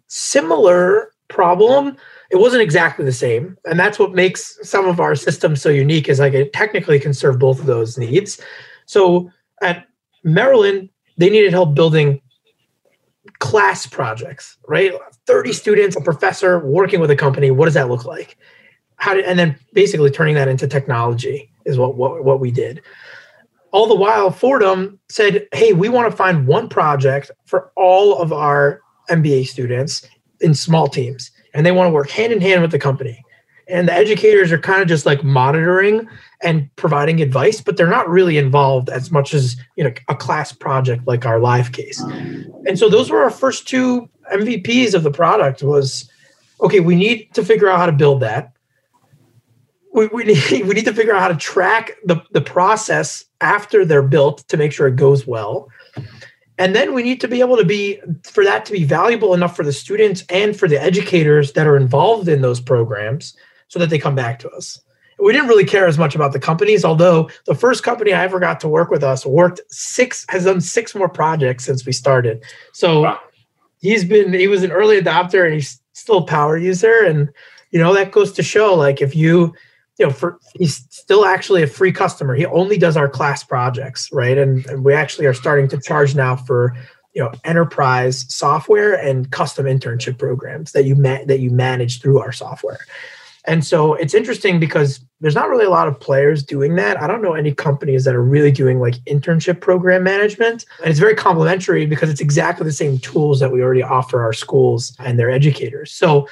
similar 0.07 1.11
problem. 1.27 1.97
It 2.29 2.37
wasn't 2.37 2.61
exactly 2.61 3.03
the 3.03 3.11
same. 3.11 3.57
And 3.65 3.77
that's 3.77 3.99
what 3.99 4.13
makes 4.13 4.57
some 4.63 4.87
of 4.87 5.01
our 5.01 5.15
systems 5.15 5.61
so 5.61 5.67
unique 5.69 6.07
is 6.07 6.19
like 6.19 6.33
it 6.33 6.53
technically 6.53 6.99
can 6.99 7.13
serve 7.13 7.37
both 7.37 7.59
of 7.59 7.65
those 7.65 7.97
needs. 7.97 8.39
So 8.85 9.29
at 9.61 9.87
Maryland, 10.23 10.89
they 11.17 11.29
needed 11.29 11.51
help 11.51 11.75
building 11.75 12.21
class 13.39 13.85
projects, 13.85 14.57
right? 14.67 14.93
30 15.27 15.53
students, 15.53 15.95
a 15.95 16.01
professor 16.01 16.59
working 16.59 16.99
with 16.99 17.11
a 17.11 17.15
company. 17.15 17.51
What 17.51 17.65
does 17.65 17.73
that 17.75 17.89
look 17.89 18.05
like? 18.05 18.37
How 18.95 19.13
did, 19.13 19.25
and 19.25 19.37
then 19.37 19.57
basically 19.73 20.11
turning 20.11 20.35
that 20.35 20.47
into 20.47 20.67
technology 20.67 21.51
is 21.65 21.77
what, 21.77 21.95
what, 21.95 22.23
what 22.23 22.39
we 22.39 22.51
did. 22.51 22.81
All 23.71 23.87
the 23.87 23.95
while, 23.95 24.31
Fordham 24.31 24.99
said, 25.09 25.47
Hey, 25.53 25.73
we 25.73 25.89
want 25.89 26.09
to 26.11 26.15
find 26.15 26.45
one 26.45 26.67
project 26.67 27.31
for 27.45 27.71
all 27.75 28.17
of 28.17 28.33
our 28.33 28.81
MBA 29.09 29.47
students 29.47 30.05
in 30.41 30.53
small 30.53 30.87
teams, 30.87 31.31
and 31.53 31.65
they 31.65 31.71
want 31.71 31.87
to 31.87 31.91
work 31.91 32.09
hand 32.09 32.33
in 32.33 32.41
hand 32.41 32.61
with 32.61 32.71
the 32.71 32.79
company 32.79 33.23
and 33.71 33.87
the 33.87 33.93
educators 33.93 34.51
are 34.51 34.59
kind 34.59 34.81
of 34.81 34.87
just 34.87 35.05
like 35.05 35.23
monitoring 35.23 36.07
and 36.43 36.69
providing 36.75 37.21
advice 37.21 37.61
but 37.61 37.77
they're 37.77 37.87
not 37.87 38.09
really 38.09 38.37
involved 38.37 38.89
as 38.89 39.11
much 39.11 39.33
as 39.33 39.55
you 39.75 39.83
know 39.83 39.93
a 40.09 40.15
class 40.15 40.51
project 40.51 41.07
like 41.07 41.25
our 41.25 41.39
live 41.39 41.71
case. 41.71 42.01
And 42.67 42.77
so 42.77 42.89
those 42.89 43.09
were 43.09 43.23
our 43.23 43.29
first 43.29 43.67
two 43.67 44.09
mvps 44.33 44.93
of 44.93 45.03
the 45.03 45.11
product 45.11 45.63
was 45.63 46.09
okay 46.61 46.79
we 46.79 46.95
need 46.95 47.33
to 47.33 47.43
figure 47.43 47.69
out 47.69 47.79
how 47.79 47.85
to 47.85 47.91
build 47.91 48.21
that. 48.21 48.53
We, 49.93 50.07
we, 50.07 50.23
need, 50.51 50.65
we 50.65 50.73
need 50.73 50.85
to 50.85 50.93
figure 50.93 51.13
out 51.13 51.21
how 51.21 51.27
to 51.29 51.35
track 51.35 51.91
the, 52.05 52.21
the 52.31 52.41
process 52.41 53.25
after 53.41 53.85
they're 53.85 54.03
built 54.03 54.47
to 54.49 54.57
make 54.57 54.71
sure 54.71 54.87
it 54.87 54.95
goes 54.95 55.25
well. 55.27 55.69
And 56.57 56.75
then 56.75 56.93
we 56.93 57.01
need 57.01 57.19
to 57.21 57.27
be 57.27 57.39
able 57.39 57.57
to 57.57 57.65
be 57.65 57.99
for 58.23 58.43
that 58.45 58.65
to 58.65 58.71
be 58.71 58.83
valuable 58.83 59.33
enough 59.33 59.55
for 59.55 59.63
the 59.63 59.73
students 59.73 60.23
and 60.29 60.57
for 60.57 60.67
the 60.67 60.79
educators 60.79 61.53
that 61.53 61.65
are 61.65 61.75
involved 61.75 62.27
in 62.27 62.41
those 62.41 62.61
programs 62.61 63.35
so 63.71 63.79
that 63.79 63.89
they 63.89 63.97
come 63.97 64.15
back 64.15 64.37
to 64.37 64.49
us. 64.49 64.81
We 65.17 65.31
didn't 65.31 65.47
really 65.47 65.65
care 65.65 65.87
as 65.87 65.97
much 65.97 66.13
about 66.13 66.33
the 66.33 66.39
companies, 66.39 66.83
although 66.83 67.29
the 67.45 67.55
first 67.55 67.83
company 67.83 68.11
I 68.11 68.25
ever 68.25 68.37
got 68.37 68.59
to 68.61 68.67
work 68.67 68.89
with 68.89 69.01
us 69.01 69.25
worked 69.25 69.61
six 69.69 70.25
has 70.27 70.43
done 70.43 70.59
six 70.59 70.93
more 70.93 71.07
projects 71.07 71.63
since 71.63 71.85
we 71.85 71.93
started. 71.93 72.43
So 72.73 73.03
wow. 73.03 73.19
he's 73.79 74.03
been 74.03 74.33
he 74.33 74.49
was 74.49 74.63
an 74.63 74.71
early 74.71 74.99
adopter 74.99 75.45
and 75.45 75.53
he's 75.53 75.79
still 75.93 76.17
a 76.17 76.25
power 76.25 76.57
user. 76.57 77.05
And 77.05 77.29
you 77.69 77.79
know, 77.79 77.93
that 77.93 78.11
goes 78.11 78.33
to 78.33 78.43
show 78.43 78.73
like 78.75 79.01
if 79.01 79.15
you 79.15 79.53
you 79.97 80.05
know, 80.05 80.11
for 80.11 80.37
he's 80.55 80.85
still 80.89 81.23
actually 81.23 81.63
a 81.63 81.67
free 81.67 81.93
customer. 81.93 82.35
He 82.35 82.45
only 82.47 82.77
does 82.77 82.97
our 82.97 83.07
class 83.07 83.41
projects, 83.41 84.09
right? 84.11 84.37
And, 84.37 84.65
and 84.65 84.83
we 84.83 84.93
actually 84.93 85.27
are 85.27 85.33
starting 85.33 85.69
to 85.69 85.79
charge 85.79 86.13
now 86.13 86.35
for 86.35 86.75
you 87.13 87.23
know 87.23 87.31
enterprise 87.45 88.25
software 88.27 88.95
and 88.95 89.31
custom 89.31 89.65
internship 89.65 90.17
programs 90.17 90.73
that 90.73 90.83
you 90.83 90.95
ma- 90.95 91.23
that 91.25 91.39
you 91.39 91.51
manage 91.51 92.01
through 92.01 92.19
our 92.19 92.33
software. 92.33 92.79
And 93.45 93.65
so 93.65 93.95
it's 93.95 94.13
interesting 94.13 94.59
because 94.59 95.03
there's 95.19 95.35
not 95.35 95.49
really 95.49 95.65
a 95.65 95.69
lot 95.69 95.87
of 95.87 95.99
players 95.99 96.43
doing 96.43 96.75
that. 96.75 97.01
I 97.01 97.07
don't 97.07 97.21
know 97.21 97.33
any 97.33 97.53
companies 97.53 98.03
that 98.05 98.15
are 98.15 98.23
really 98.23 98.51
doing 98.51 98.79
like 98.79 98.95
internship 99.05 99.61
program 99.61 100.03
management. 100.03 100.65
And 100.79 100.89
it's 100.89 100.99
very 100.99 101.15
complementary 101.15 101.85
because 101.85 102.09
it's 102.09 102.21
exactly 102.21 102.65
the 102.65 102.71
same 102.71 102.99
tools 102.99 103.39
that 103.39 103.51
we 103.51 103.61
already 103.61 103.83
offer 103.83 104.21
our 104.21 104.33
schools 104.33 104.95
and 104.99 105.17
their 105.17 105.29
educators. 105.29 105.91
So 105.91 106.27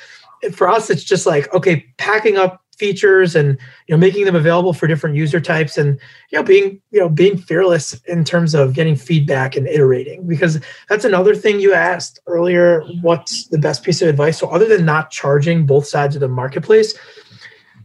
for 0.53 0.69
us, 0.69 0.89
it's 0.89 1.03
just 1.03 1.25
like, 1.25 1.53
okay, 1.53 1.85
packing 1.97 2.37
up 2.37 2.63
features 2.79 3.35
and 3.35 3.57
you 3.87 3.93
know 3.93 3.97
making 3.97 4.25
them 4.25 4.35
available 4.35 4.73
for 4.73 4.87
different 4.87 5.15
user 5.15 5.39
types 5.39 5.77
and 5.77 5.99
you 6.31 6.39
know 6.39 6.43
being 6.43 6.81
you 6.91 6.99
know 6.99 7.09
being 7.09 7.37
fearless 7.37 7.93
in 8.05 8.23
terms 8.23 8.55
of 8.55 8.73
getting 8.73 8.95
feedback 8.95 9.55
and 9.55 9.67
iterating. 9.67 10.25
Because 10.25 10.59
that's 10.87 11.05
another 11.05 11.35
thing 11.35 11.59
you 11.59 11.73
asked 11.73 12.19
earlier 12.25 12.83
what's 13.01 13.47
the 13.49 13.59
best 13.59 13.83
piece 13.83 14.01
of 14.01 14.07
advice? 14.07 14.37
So 14.39 14.49
other 14.49 14.65
than 14.65 14.85
not 14.85 15.11
charging 15.11 15.65
both 15.65 15.85
sides 15.85 16.15
of 16.15 16.21
the 16.21 16.27
marketplace 16.27 16.97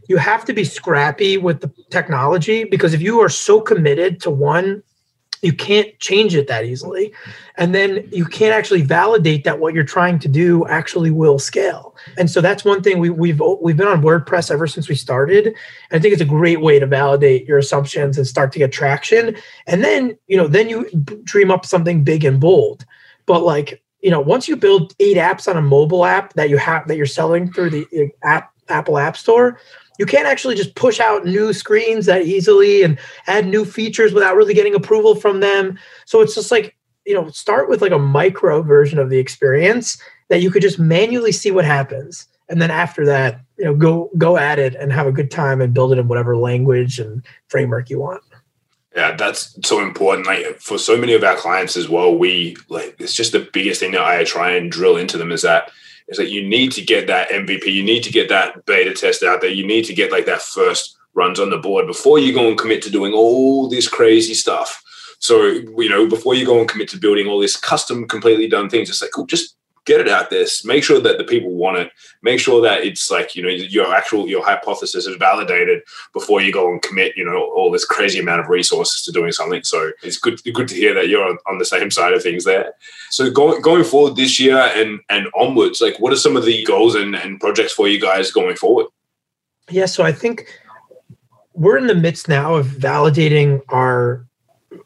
you 0.07 0.17
have 0.17 0.45
to 0.45 0.53
be 0.53 0.63
scrappy 0.63 1.37
with 1.37 1.61
the 1.61 1.71
technology 1.89 2.63
because 2.63 2.93
if 2.93 3.01
you 3.01 3.19
are 3.21 3.29
so 3.29 3.59
committed 3.59 4.21
to 4.21 4.29
one 4.29 4.83
you 5.45 5.53
can't 5.53 5.97
change 5.99 6.33
it 6.35 6.47
that 6.47 6.65
easily. 6.65 7.13
And 7.57 7.75
then 7.75 8.09
you 8.11 8.25
can't 8.25 8.53
actually 8.53 8.81
validate 8.81 9.43
that 9.43 9.59
what 9.59 9.75
you're 9.75 9.83
trying 9.83 10.17
to 10.19 10.27
do 10.27 10.65
actually 10.67 11.11
will 11.11 11.37
scale. 11.37 11.95
And 12.17 12.29
so 12.31 12.41
that's 12.41 12.65
one 12.65 12.81
thing 12.81 12.97
we, 12.97 13.11
we've 13.11 13.39
we've 13.61 13.77
been 13.77 13.87
on 13.87 14.01
wordpress 14.01 14.49
ever 14.49 14.65
since 14.65 14.89
we 14.89 14.95
started. 14.95 15.45
And 15.45 15.55
i 15.91 15.99
think 15.99 16.13
it's 16.13 16.21
a 16.21 16.25
great 16.25 16.61
way 16.61 16.79
to 16.79 16.87
validate 16.87 17.45
your 17.45 17.59
assumptions 17.59 18.17
and 18.17 18.25
start 18.25 18.51
to 18.53 18.59
get 18.59 18.71
traction. 18.71 19.37
And 19.67 19.83
then 19.83 20.17
you 20.27 20.35
know 20.35 20.47
then 20.47 20.67
you 20.67 20.89
dream 21.23 21.51
up 21.51 21.65
something 21.65 22.03
big 22.03 22.25
and 22.25 22.39
bold. 22.39 22.83
But 23.27 23.43
like 23.43 23.83
you 24.01 24.09
know 24.09 24.19
once 24.19 24.47
you 24.47 24.55
build 24.55 24.95
eight 24.99 25.17
apps 25.17 25.47
on 25.47 25.57
a 25.57 25.61
mobile 25.61 26.05
app 26.05 26.33
that 26.33 26.49
you 26.49 26.57
have 26.57 26.87
that 26.87 26.97
you're 26.97 27.05
selling 27.05 27.51
through 27.53 27.69
the 27.69 27.87
uh, 27.95 28.27
app 28.27 28.51
apple 28.67 28.97
app 28.97 29.15
store 29.15 29.59
you 29.97 30.05
can't 30.05 30.27
actually 30.27 30.55
just 30.55 30.75
push 30.75 30.99
out 30.99 31.25
new 31.25 31.53
screens 31.53 32.05
that 32.05 32.23
easily 32.23 32.83
and 32.83 32.99
add 33.27 33.47
new 33.47 33.65
features 33.65 34.13
without 34.13 34.35
really 34.35 34.53
getting 34.53 34.75
approval 34.75 35.15
from 35.15 35.39
them. 35.39 35.79
So 36.05 36.21
it's 36.21 36.35
just 36.35 36.51
like 36.51 36.75
you 37.05 37.13
know 37.13 37.29
start 37.29 37.69
with 37.69 37.81
like 37.81 37.91
a 37.91 37.99
micro 37.99 38.61
version 38.61 38.99
of 38.99 39.09
the 39.09 39.19
experience 39.19 40.01
that 40.29 40.41
you 40.41 40.49
could 40.51 40.61
just 40.61 40.79
manually 40.79 41.31
see 41.31 41.51
what 41.51 41.65
happens. 41.65 42.27
And 42.49 42.61
then 42.61 42.71
after 42.71 43.05
that 43.05 43.41
you 43.57 43.65
know 43.65 43.75
go 43.75 44.09
go 44.17 44.37
at 44.37 44.59
it 44.59 44.75
and 44.75 44.91
have 44.91 45.07
a 45.07 45.11
good 45.11 45.31
time 45.31 45.61
and 45.61 45.73
build 45.73 45.91
it 45.91 45.99
in 45.99 46.07
whatever 46.07 46.35
language 46.35 46.99
and 46.99 47.25
framework 47.47 47.89
you 47.89 47.99
want. 47.99 48.23
Yeah 48.95 49.15
that's 49.15 49.57
so 49.67 49.81
important. 49.81 50.27
Like 50.27 50.59
for 50.59 50.77
so 50.77 50.97
many 50.97 51.13
of 51.13 51.23
our 51.23 51.35
clients 51.35 51.77
as 51.77 51.87
well 51.89 52.17
we 52.17 52.57
like 52.69 52.95
it's 52.99 53.13
just 53.13 53.31
the 53.31 53.47
biggest 53.53 53.79
thing 53.79 53.91
that 53.91 54.03
i 54.03 54.23
try 54.23 54.51
and 54.51 54.71
drill 54.71 54.97
into 54.97 55.17
them 55.17 55.31
is 55.31 55.41
that 55.41 55.71
is 56.07 56.17
that 56.17 56.29
you 56.29 56.47
need 56.47 56.71
to 56.73 56.81
get 56.81 57.07
that 57.07 57.29
MVP, 57.29 57.65
you 57.65 57.83
need 57.83 58.03
to 58.03 58.11
get 58.11 58.29
that 58.29 58.65
beta 58.65 58.93
test 58.93 59.23
out 59.23 59.41
there, 59.41 59.49
you 59.49 59.65
need 59.65 59.85
to 59.85 59.93
get 59.93 60.11
like 60.11 60.25
that 60.25 60.41
first 60.41 60.97
runs 61.13 61.39
on 61.39 61.49
the 61.49 61.57
board 61.57 61.87
before 61.87 62.19
you 62.19 62.33
go 62.33 62.47
and 62.47 62.57
commit 62.57 62.81
to 62.83 62.91
doing 62.91 63.13
all 63.13 63.69
this 63.69 63.87
crazy 63.87 64.33
stuff. 64.33 64.81
So, 65.19 65.43
you 65.45 65.89
know, 65.89 66.07
before 66.07 66.35
you 66.35 66.45
go 66.45 66.59
and 66.59 66.69
commit 66.69 66.89
to 66.89 66.99
building 66.99 67.27
all 67.27 67.39
this 67.39 67.57
custom, 67.57 68.07
completely 68.07 68.47
done 68.47 68.69
things, 68.69 68.89
it's 68.89 69.01
like, 69.01 69.11
cool, 69.11 69.25
just 69.25 69.55
get 69.85 70.01
it 70.01 70.09
out 70.09 70.29
there. 70.29 70.45
Make 70.63 70.83
sure 70.83 70.99
that 70.99 71.17
the 71.17 71.23
people 71.23 71.51
want 71.51 71.77
it. 71.77 71.91
Make 72.21 72.39
sure 72.39 72.61
that 72.61 72.83
it's 72.83 73.09
like 73.09 73.35
you 73.35 73.43
know 73.43 73.49
your 73.49 73.93
actual 73.93 74.27
your 74.27 74.43
hypothesis 74.43 75.07
is 75.07 75.15
validated 75.17 75.83
before 76.13 76.41
you 76.41 76.51
go 76.51 76.71
and 76.71 76.81
commit 76.81 77.15
you 77.15 77.23
know 77.23 77.51
all 77.55 77.71
this 77.71 77.85
crazy 77.85 78.19
amount 78.19 78.41
of 78.41 78.49
resources 78.49 79.03
to 79.03 79.11
doing 79.11 79.31
something. 79.31 79.63
So 79.63 79.91
it's 80.03 80.17
good 80.17 80.41
good 80.53 80.67
to 80.67 80.75
hear 80.75 80.93
that 80.93 81.07
you're 81.07 81.25
on, 81.47 81.57
the 81.57 81.65
same 81.65 81.89
side 81.89 82.13
of 82.13 82.21
things 82.21 82.43
there. 82.43 82.73
So 83.09 83.29
going 83.31 83.61
going 83.61 83.83
forward 83.83 84.15
this 84.15 84.39
year 84.39 84.57
and 84.57 84.99
and 85.09 85.27
onwards 85.35 85.81
like 85.81 85.97
what 85.99 86.11
are 86.11 86.17
some 86.17 86.35
of 86.35 86.45
the 86.45 86.65
goals 86.65 86.95
and, 86.95 87.15
and 87.15 87.39
projects 87.39 87.73
for 87.73 87.87
you 87.87 87.99
guys 87.99 88.31
going 88.31 88.55
forward? 88.55 88.87
Yeah 89.69 89.85
so 89.87 90.03
i 90.03 90.11
think 90.11 90.47
we're 91.53 91.77
in 91.77 91.87
the 91.87 91.95
midst 91.95 92.27
now 92.27 92.55
of 92.55 92.67
validating 92.67 93.61
our 93.69 94.27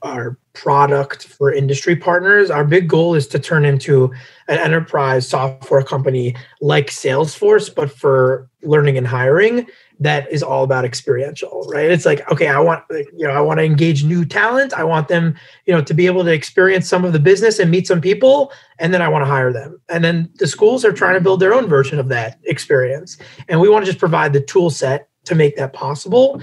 our 0.01 0.37
product 0.53 1.27
for 1.27 1.53
industry 1.53 1.95
partners. 1.95 2.49
Our 2.49 2.65
big 2.65 2.87
goal 2.87 3.15
is 3.15 3.27
to 3.27 3.39
turn 3.39 3.65
into 3.65 4.11
an 4.47 4.57
enterprise 4.57 5.27
software 5.27 5.83
company 5.83 6.35
like 6.61 6.87
Salesforce, 6.87 7.73
but 7.73 7.91
for 7.91 8.49
learning 8.61 8.97
and 8.97 9.07
hiring 9.07 9.67
that 10.01 10.31
is 10.31 10.41
all 10.41 10.63
about 10.63 10.85
experiential, 10.85 11.65
right? 11.67 11.91
It's 11.91 12.05
like, 12.05 12.29
okay, 12.31 12.47
I 12.47 12.59
want, 12.59 12.83
you 12.89 13.27
know, 13.27 13.31
I 13.31 13.41
want 13.41 13.59
to 13.59 13.65
engage 13.65 14.03
new 14.03 14.23
talent. 14.23 14.73
I 14.73 14.83
want 14.85 15.09
them, 15.09 15.35
you 15.65 15.73
know, 15.73 15.81
to 15.81 15.93
be 15.93 16.05
able 16.05 16.23
to 16.23 16.31
experience 16.31 16.87
some 16.87 17.03
of 17.03 17.11
the 17.11 17.19
business 17.19 17.59
and 17.59 17.69
meet 17.69 17.85
some 17.85 17.99
people, 17.99 18.51
and 18.79 18.93
then 18.93 19.01
I 19.01 19.09
want 19.09 19.23
to 19.23 19.29
hire 19.29 19.51
them. 19.51 19.79
And 19.89 20.03
then 20.03 20.29
the 20.35 20.47
schools 20.47 20.85
are 20.85 20.93
trying 20.93 21.15
to 21.15 21.21
build 21.21 21.41
their 21.41 21.53
own 21.53 21.67
version 21.67 21.99
of 21.99 22.07
that 22.09 22.39
experience, 22.45 23.17
and 23.49 23.59
we 23.59 23.69
want 23.69 23.85
to 23.85 23.91
just 23.91 23.99
provide 23.99 24.31
the 24.31 24.41
tool 24.41 24.69
set 24.69 25.09
to 25.25 25.35
make 25.35 25.57
that 25.57 25.73
possible. 25.73 26.41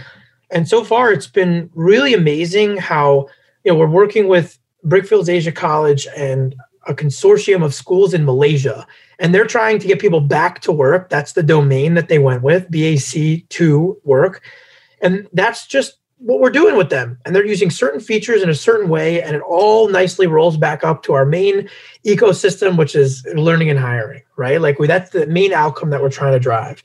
And 0.50 0.68
so 0.68 0.84
far, 0.84 1.12
it's 1.12 1.26
been 1.26 1.70
really 1.74 2.14
amazing 2.14 2.76
how, 2.76 3.28
you 3.64 3.72
know, 3.72 3.78
we're 3.78 3.86
working 3.86 4.28
with 4.28 4.58
Brickfields 4.84 5.28
Asia 5.28 5.52
College 5.52 6.06
and 6.16 6.54
a 6.86 6.94
consortium 6.94 7.64
of 7.64 7.74
schools 7.74 8.14
in 8.14 8.24
Malaysia, 8.24 8.86
and 9.18 9.34
they're 9.34 9.46
trying 9.46 9.78
to 9.80 9.88
get 9.88 9.98
people 9.98 10.20
back 10.20 10.60
to 10.60 10.70
work. 10.70 11.08
That's 11.08 11.32
the 11.32 11.42
domain 11.42 11.94
that 11.94 12.08
they 12.08 12.18
went 12.18 12.42
with, 12.42 12.70
BAC 12.70 13.48
to 13.48 13.98
work. 14.04 14.42
And 15.00 15.26
that's 15.32 15.66
just 15.66 15.98
what 16.18 16.40
we're 16.40 16.50
doing 16.50 16.76
with 16.76 16.90
them. 16.90 17.18
And 17.24 17.34
they're 17.34 17.44
using 17.44 17.70
certain 17.70 18.00
features 18.00 18.42
in 18.42 18.48
a 18.48 18.54
certain 18.54 18.88
way, 18.88 19.20
and 19.20 19.34
it 19.34 19.42
all 19.42 19.88
nicely 19.88 20.26
rolls 20.26 20.56
back 20.56 20.84
up 20.84 21.02
to 21.04 21.12
our 21.12 21.26
main 21.26 21.68
ecosystem, 22.06 22.78
which 22.78 22.94
is 22.94 23.26
learning 23.34 23.68
and 23.68 23.78
hiring, 23.78 24.22
right? 24.36 24.60
Like 24.60 24.78
we, 24.78 24.86
that's 24.86 25.10
the 25.10 25.26
main 25.26 25.52
outcome 25.52 25.90
that 25.90 26.00
we're 26.00 26.08
trying 26.08 26.32
to 26.32 26.38
drive. 26.38 26.82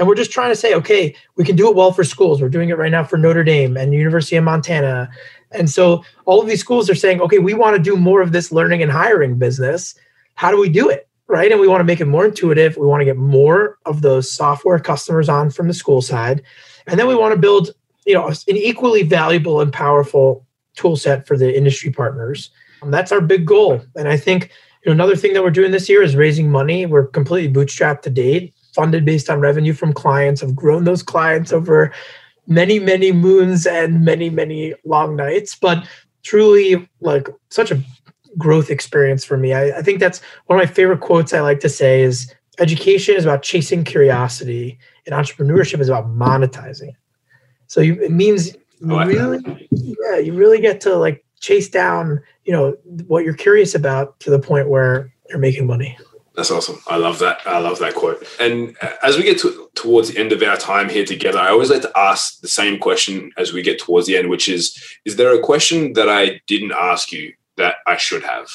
And 0.00 0.08
we're 0.08 0.14
just 0.14 0.32
trying 0.32 0.50
to 0.50 0.56
say, 0.56 0.74
okay, 0.74 1.14
we 1.36 1.44
can 1.44 1.56
do 1.56 1.68
it 1.68 1.76
well 1.76 1.92
for 1.92 2.04
schools. 2.04 2.40
We're 2.40 2.48
doing 2.48 2.70
it 2.70 2.78
right 2.78 2.90
now 2.90 3.04
for 3.04 3.18
Notre 3.18 3.44
Dame 3.44 3.76
and 3.76 3.92
University 3.92 4.34
of 4.34 4.44
Montana. 4.44 5.10
And 5.50 5.68
so 5.68 6.02
all 6.24 6.40
of 6.40 6.48
these 6.48 6.60
schools 6.60 6.88
are 6.88 6.94
saying, 6.94 7.20
okay, 7.20 7.38
we 7.38 7.52
want 7.52 7.76
to 7.76 7.82
do 7.82 7.96
more 7.96 8.22
of 8.22 8.32
this 8.32 8.50
learning 8.50 8.82
and 8.82 8.90
hiring 8.90 9.36
business. 9.36 9.94
How 10.36 10.50
do 10.50 10.58
we 10.58 10.70
do 10.70 10.88
it? 10.88 11.06
Right. 11.26 11.52
And 11.52 11.60
we 11.60 11.68
want 11.68 11.80
to 11.80 11.84
make 11.84 12.00
it 12.00 12.06
more 12.06 12.24
intuitive. 12.24 12.78
We 12.78 12.86
want 12.86 13.02
to 13.02 13.04
get 13.04 13.18
more 13.18 13.78
of 13.84 14.00
those 14.00 14.32
software 14.32 14.78
customers 14.78 15.28
on 15.28 15.50
from 15.50 15.68
the 15.68 15.74
school 15.74 16.00
side. 16.00 16.42
And 16.86 16.98
then 16.98 17.06
we 17.06 17.14
want 17.14 17.34
to 17.34 17.38
build, 17.38 17.70
you 18.06 18.14
know, 18.14 18.28
an 18.28 18.56
equally 18.56 19.02
valuable 19.02 19.60
and 19.60 19.70
powerful 19.70 20.46
tool 20.76 20.96
set 20.96 21.26
for 21.26 21.36
the 21.36 21.54
industry 21.54 21.90
partners. 21.90 22.50
And 22.80 22.92
that's 22.92 23.12
our 23.12 23.20
big 23.20 23.44
goal. 23.44 23.82
And 23.96 24.08
I 24.08 24.16
think 24.16 24.50
you 24.82 24.88
know, 24.88 24.92
another 24.92 25.14
thing 25.14 25.34
that 25.34 25.42
we're 25.42 25.50
doing 25.50 25.72
this 25.72 25.90
year 25.90 26.02
is 26.02 26.16
raising 26.16 26.50
money. 26.50 26.86
We're 26.86 27.06
completely 27.06 27.52
bootstrapped 27.52 28.00
to 28.02 28.10
date 28.10 28.54
funded 28.74 29.04
based 29.04 29.30
on 29.30 29.40
revenue 29.40 29.72
from 29.72 29.92
clients. 29.92 30.42
I've 30.42 30.56
grown 30.56 30.84
those 30.84 31.02
clients 31.02 31.52
over 31.52 31.92
many, 32.46 32.78
many 32.78 33.12
moons 33.12 33.66
and 33.66 34.04
many, 34.04 34.30
many 34.30 34.74
long 34.84 35.16
nights, 35.16 35.54
but 35.54 35.86
truly 36.22 36.88
like 37.00 37.28
such 37.50 37.70
a 37.70 37.82
growth 38.38 38.70
experience 38.70 39.24
for 39.24 39.36
me. 39.36 39.52
I, 39.52 39.78
I 39.78 39.82
think 39.82 40.00
that's 40.00 40.20
one 40.46 40.60
of 40.60 40.66
my 40.66 40.72
favorite 40.72 41.00
quotes 41.00 41.32
I 41.32 41.40
like 41.40 41.60
to 41.60 41.68
say 41.68 42.02
is 42.02 42.32
education 42.58 43.16
is 43.16 43.24
about 43.24 43.42
chasing 43.42 43.84
curiosity 43.84 44.78
and 45.06 45.14
entrepreneurship 45.14 45.80
is 45.80 45.88
about 45.88 46.08
monetizing. 46.08 46.92
So 47.66 47.80
you, 47.80 48.00
it 48.02 48.10
means 48.10 48.54
you 48.80 48.92
oh, 48.92 49.06
really, 49.06 49.68
yeah, 49.70 50.18
you 50.18 50.32
really 50.34 50.60
get 50.60 50.80
to 50.82 50.96
like 50.96 51.24
chase 51.40 51.68
down, 51.68 52.20
you 52.44 52.52
know, 52.52 52.76
what 53.06 53.24
you're 53.24 53.34
curious 53.34 53.74
about 53.74 54.18
to 54.20 54.30
the 54.30 54.38
point 54.38 54.68
where 54.68 55.12
you're 55.28 55.38
making 55.38 55.66
money. 55.66 55.96
That's 56.36 56.50
awesome. 56.50 56.80
I 56.86 56.96
love 56.96 57.18
that. 57.18 57.40
I 57.44 57.58
love 57.58 57.80
that 57.80 57.94
quote. 57.94 58.24
And 58.38 58.76
as 59.02 59.16
we 59.16 59.24
get 59.24 59.38
to, 59.40 59.68
towards 59.74 60.10
the 60.10 60.18
end 60.18 60.32
of 60.32 60.42
our 60.42 60.56
time 60.56 60.88
here 60.88 61.04
together, 61.04 61.38
I 61.38 61.50
always 61.50 61.70
like 61.70 61.82
to 61.82 61.98
ask 61.98 62.40
the 62.40 62.48
same 62.48 62.78
question 62.78 63.32
as 63.36 63.52
we 63.52 63.62
get 63.62 63.80
towards 63.80 64.06
the 64.06 64.16
end, 64.16 64.30
which 64.30 64.48
is 64.48 64.80
Is 65.04 65.16
there 65.16 65.34
a 65.34 65.42
question 65.42 65.92
that 65.94 66.08
I 66.08 66.40
didn't 66.46 66.72
ask 66.72 67.12
you 67.12 67.32
that 67.56 67.76
I 67.86 67.96
should 67.96 68.22
have? 68.22 68.48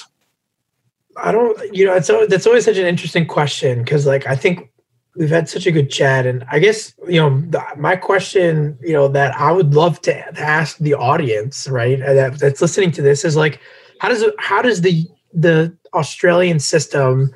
I 1.18 1.32
don't, 1.32 1.76
you 1.76 1.86
know, 1.86 1.94
it's 1.94 2.10
always, 2.10 2.30
that's 2.30 2.48
always 2.48 2.66
such 2.66 2.78
an 2.78 2.86
interesting 2.86 3.26
question 3.26 3.80
because, 3.80 4.06
like, 4.06 4.26
I 4.26 4.36
think 4.36 4.70
we've 5.16 5.30
had 5.30 5.48
such 5.48 5.66
a 5.66 5.72
good 5.72 5.90
chat. 5.90 6.26
And 6.26 6.46
I 6.52 6.60
guess, 6.60 6.94
you 7.08 7.20
know, 7.20 7.42
the, 7.50 7.64
my 7.78 7.96
question, 7.96 8.78
you 8.82 8.94
know, 8.94 9.08
that 9.10 9.36
I 9.40 9.52
would 9.52 9.74
love 9.74 10.02
to 10.02 10.40
ask 10.40 10.78
the 10.78 10.94
audience, 10.94 11.68
right, 11.68 12.02
uh, 12.02 12.14
that, 12.14 12.40
that's 12.40 12.62
listening 12.62 12.92
to 12.92 13.02
this 13.02 13.24
is 13.24 13.36
like, 13.36 13.60
how 14.00 14.10
does 14.10 14.26
how 14.40 14.62
does 14.62 14.82
the, 14.82 15.08
the 15.34 15.76
Australian 15.94 16.60
system, 16.60 17.34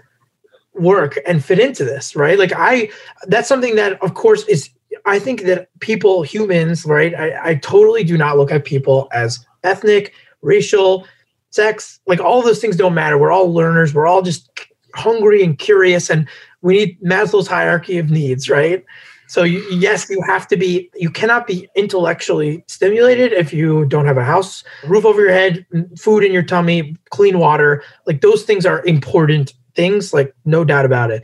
work 0.80 1.20
and 1.28 1.44
fit 1.44 1.60
into 1.60 1.84
this, 1.84 2.16
right? 2.16 2.38
Like 2.38 2.54
I, 2.56 2.90
that's 3.28 3.48
something 3.48 3.76
that 3.76 4.02
of 4.02 4.14
course 4.14 4.44
is, 4.46 4.70
I 5.06 5.20
think 5.20 5.44
that 5.44 5.70
people, 5.80 6.24
humans, 6.24 6.86
right? 6.86 7.14
I, 7.14 7.52
I 7.52 7.56
totally 7.56 8.04
do 8.04 8.18
not 8.18 8.38
look 8.38 8.52
at 8.52 8.66
people 8.66 9.08
as 9.14 9.46
ethnic, 9.64 10.14
racial, 10.42 11.06
sex, 11.52 12.00
like 12.08 12.20
all 12.20 12.42
those 12.42 12.60
things 12.60 12.76
don't 12.76 12.94
matter. 12.94 13.18
We're 13.18 13.32
all 13.32 13.54
learners. 13.54 13.94
We're 13.94 14.08
all 14.08 14.22
just 14.22 14.50
hungry 14.96 15.44
and 15.44 15.58
curious 15.58 16.10
and 16.10 16.28
we 16.62 16.74
need 16.74 17.02
Maslow's 17.02 17.48
hierarchy 17.48 17.98
of 17.98 18.10
needs, 18.10 18.50
right? 18.50 18.84
So 19.30 19.44
you, 19.44 19.60
yes, 19.70 20.10
you 20.10 20.22
have 20.24 20.48
to 20.48 20.58
be. 20.58 20.90
You 20.96 21.12
cannot 21.12 21.46
be 21.46 21.70
intellectually 21.76 22.64
stimulated 22.68 23.32
if 23.32 23.54
you 23.54 23.86
don't 23.86 24.08
have 24.08 24.18
a 24.18 24.24
house, 24.24 24.64
roof 24.88 25.06
over 25.06 25.22
your 25.22 25.32
head, 25.32 25.68
food 26.00 26.24
in 26.24 26.34
your 26.34 26.42
tummy, 26.42 26.98
clean 27.12 27.38
water. 27.38 27.84
Like 28.08 28.22
those 28.22 28.42
things 28.42 28.66
are 28.66 28.84
important 28.86 29.54
things, 29.76 30.14
like 30.14 30.34
no 30.46 30.64
doubt 30.64 30.86
about 30.86 31.12
it. 31.12 31.24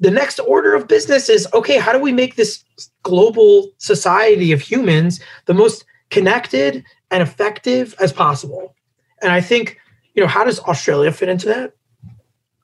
The 0.00 0.10
next 0.10 0.38
order 0.40 0.74
of 0.74 0.88
business 0.88 1.28
is 1.28 1.48
okay, 1.54 1.78
how 1.78 1.92
do 1.92 1.98
we 1.98 2.12
make 2.12 2.36
this 2.36 2.64
global 3.02 3.70
society 3.78 4.52
of 4.52 4.60
humans 4.60 5.20
the 5.46 5.54
most 5.54 5.84
connected 6.10 6.84
and 7.10 7.22
effective 7.22 7.94
as 8.00 8.12
possible? 8.12 8.74
And 9.22 9.32
I 9.32 9.40
think, 9.40 9.78
you 10.14 10.22
know, 10.22 10.28
how 10.28 10.44
does 10.44 10.60
Australia 10.60 11.10
fit 11.10 11.28
into 11.28 11.48
that? 11.48 11.72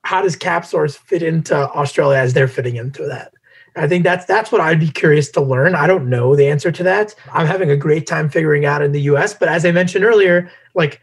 How 0.03 0.21
does 0.21 0.37
CapSource 0.37 0.97
fit 0.97 1.23
into 1.23 1.55
Australia 1.55 2.19
as 2.19 2.33
they're 2.33 2.47
fitting 2.47 2.75
into 2.75 3.05
that? 3.07 3.33
I 3.75 3.87
think 3.87 4.03
that's 4.03 4.25
that's 4.25 4.51
what 4.51 4.61
I'd 4.61 4.79
be 4.79 4.87
curious 4.87 5.29
to 5.31 5.41
learn. 5.41 5.75
I 5.75 5.87
don't 5.87 6.09
know 6.09 6.35
the 6.35 6.47
answer 6.47 6.71
to 6.71 6.83
that. 6.83 7.13
I'm 7.33 7.47
having 7.47 7.69
a 7.69 7.75
great 7.75 8.07
time 8.07 8.29
figuring 8.29 8.65
out 8.65 8.81
in 8.81 8.93
the 8.93 9.01
US, 9.01 9.33
but 9.33 9.49
as 9.49 9.65
I 9.65 9.71
mentioned 9.71 10.05
earlier, 10.05 10.49
like 10.75 11.01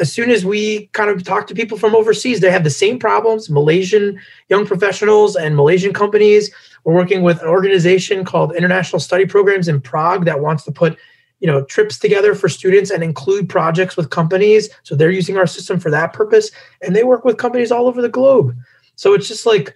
as 0.00 0.12
soon 0.12 0.30
as 0.30 0.44
we 0.44 0.86
kind 0.88 1.10
of 1.10 1.22
talk 1.24 1.46
to 1.46 1.54
people 1.54 1.76
from 1.76 1.94
overseas, 1.94 2.40
they 2.40 2.50
have 2.50 2.64
the 2.64 2.70
same 2.70 2.98
problems. 2.98 3.50
Malaysian 3.50 4.18
young 4.48 4.66
professionals 4.66 5.36
and 5.36 5.56
Malaysian 5.56 5.92
companies. 5.92 6.50
We're 6.84 6.94
working 6.94 7.22
with 7.22 7.40
an 7.42 7.48
organization 7.48 8.24
called 8.24 8.54
International 8.54 9.00
Study 9.00 9.26
Programs 9.26 9.68
in 9.68 9.80
Prague 9.80 10.24
that 10.24 10.40
wants 10.40 10.64
to 10.64 10.72
put 10.72 10.98
you 11.40 11.46
know 11.48 11.64
trips 11.64 11.98
together 11.98 12.34
for 12.34 12.48
students 12.48 12.90
and 12.90 13.02
include 13.02 13.48
projects 13.48 13.96
with 13.96 14.10
companies 14.10 14.68
so 14.84 14.94
they're 14.94 15.10
using 15.10 15.36
our 15.36 15.46
system 15.46 15.80
for 15.80 15.90
that 15.90 16.12
purpose 16.12 16.52
and 16.82 16.94
they 16.94 17.02
work 17.02 17.24
with 17.24 17.36
companies 17.36 17.72
all 17.72 17.88
over 17.88 18.00
the 18.00 18.08
globe 18.08 18.56
so 18.94 19.12
it's 19.12 19.26
just 19.26 19.44
like 19.44 19.74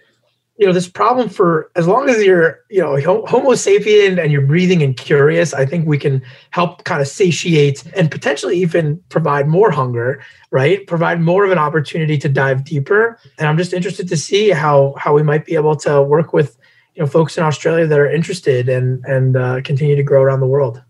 you 0.57 0.65
know 0.65 0.73
this 0.73 0.89
problem 0.89 1.29
for 1.29 1.71
as 1.75 1.87
long 1.87 2.09
as 2.09 2.23
you're 2.23 2.59
you 2.69 2.81
know 2.81 2.97
homo 3.27 3.51
sapien 3.51 4.21
and 4.21 4.31
you're 4.31 4.41
breathing 4.41 4.81
and 4.81 4.97
curious 4.97 5.53
i 5.53 5.65
think 5.65 5.87
we 5.87 5.97
can 5.97 6.21
help 6.49 6.83
kind 6.83 7.01
of 7.01 7.07
satiate 7.07 7.83
and 7.95 8.09
potentially 8.09 8.57
even 8.57 8.97
provide 9.09 9.47
more 9.47 9.71
hunger 9.71 10.21
right? 10.51 10.85
Provide 10.87 11.21
more 11.21 11.43
of 11.43 11.51
an 11.51 11.57
opportunity 11.57 12.17
to 12.17 12.29
dive 12.29 12.63
deeper. 12.63 13.19
And 13.37 13.47
i'm 13.47 13.57
just 13.57 13.73
interested 13.73 14.07
to 14.09 14.17
see 14.17 14.49
how 14.49 14.93
how 14.97 15.13
we 15.13 15.23
might 15.23 15.45
be 15.45 15.55
able 15.55 15.75
to 15.77 16.01
work 16.01 16.33
with 16.33 16.57
you 16.95 17.01
know 17.01 17.07
folks 17.07 17.37
in 17.37 17.43
australia 17.43 17.85
that 17.85 17.99
are 17.99 18.09
interested 18.09 18.69
and 18.69 19.03
and 19.05 19.35
uh, 19.35 19.61
continue 19.61 19.95
to 19.95 20.03
grow 20.03 20.21
around 20.21 20.39
the 20.39 20.47
world. 20.47 20.81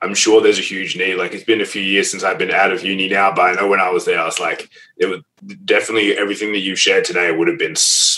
I'm 0.00 0.14
sure 0.14 0.40
there's 0.40 0.58
a 0.58 0.62
huge 0.62 0.96
need. 0.96 1.14
Like 1.14 1.32
it's 1.32 1.44
been 1.44 1.60
a 1.60 1.64
few 1.64 1.82
years 1.82 2.10
since 2.10 2.24
I've 2.24 2.38
been 2.38 2.50
out 2.50 2.72
of 2.72 2.84
uni 2.84 3.08
now, 3.08 3.32
but 3.32 3.42
I 3.42 3.52
know 3.52 3.68
when 3.68 3.78
I 3.78 3.90
was 3.90 4.04
there, 4.04 4.18
I 4.18 4.24
was 4.24 4.40
like, 4.40 4.68
it 4.96 5.06
was 5.06 5.20
definitely 5.64 6.18
everything 6.18 6.50
that 6.54 6.58
you 6.58 6.74
shared 6.74 7.04
today 7.04 7.30
would 7.30 7.46
have 7.46 7.58
been 7.58 7.76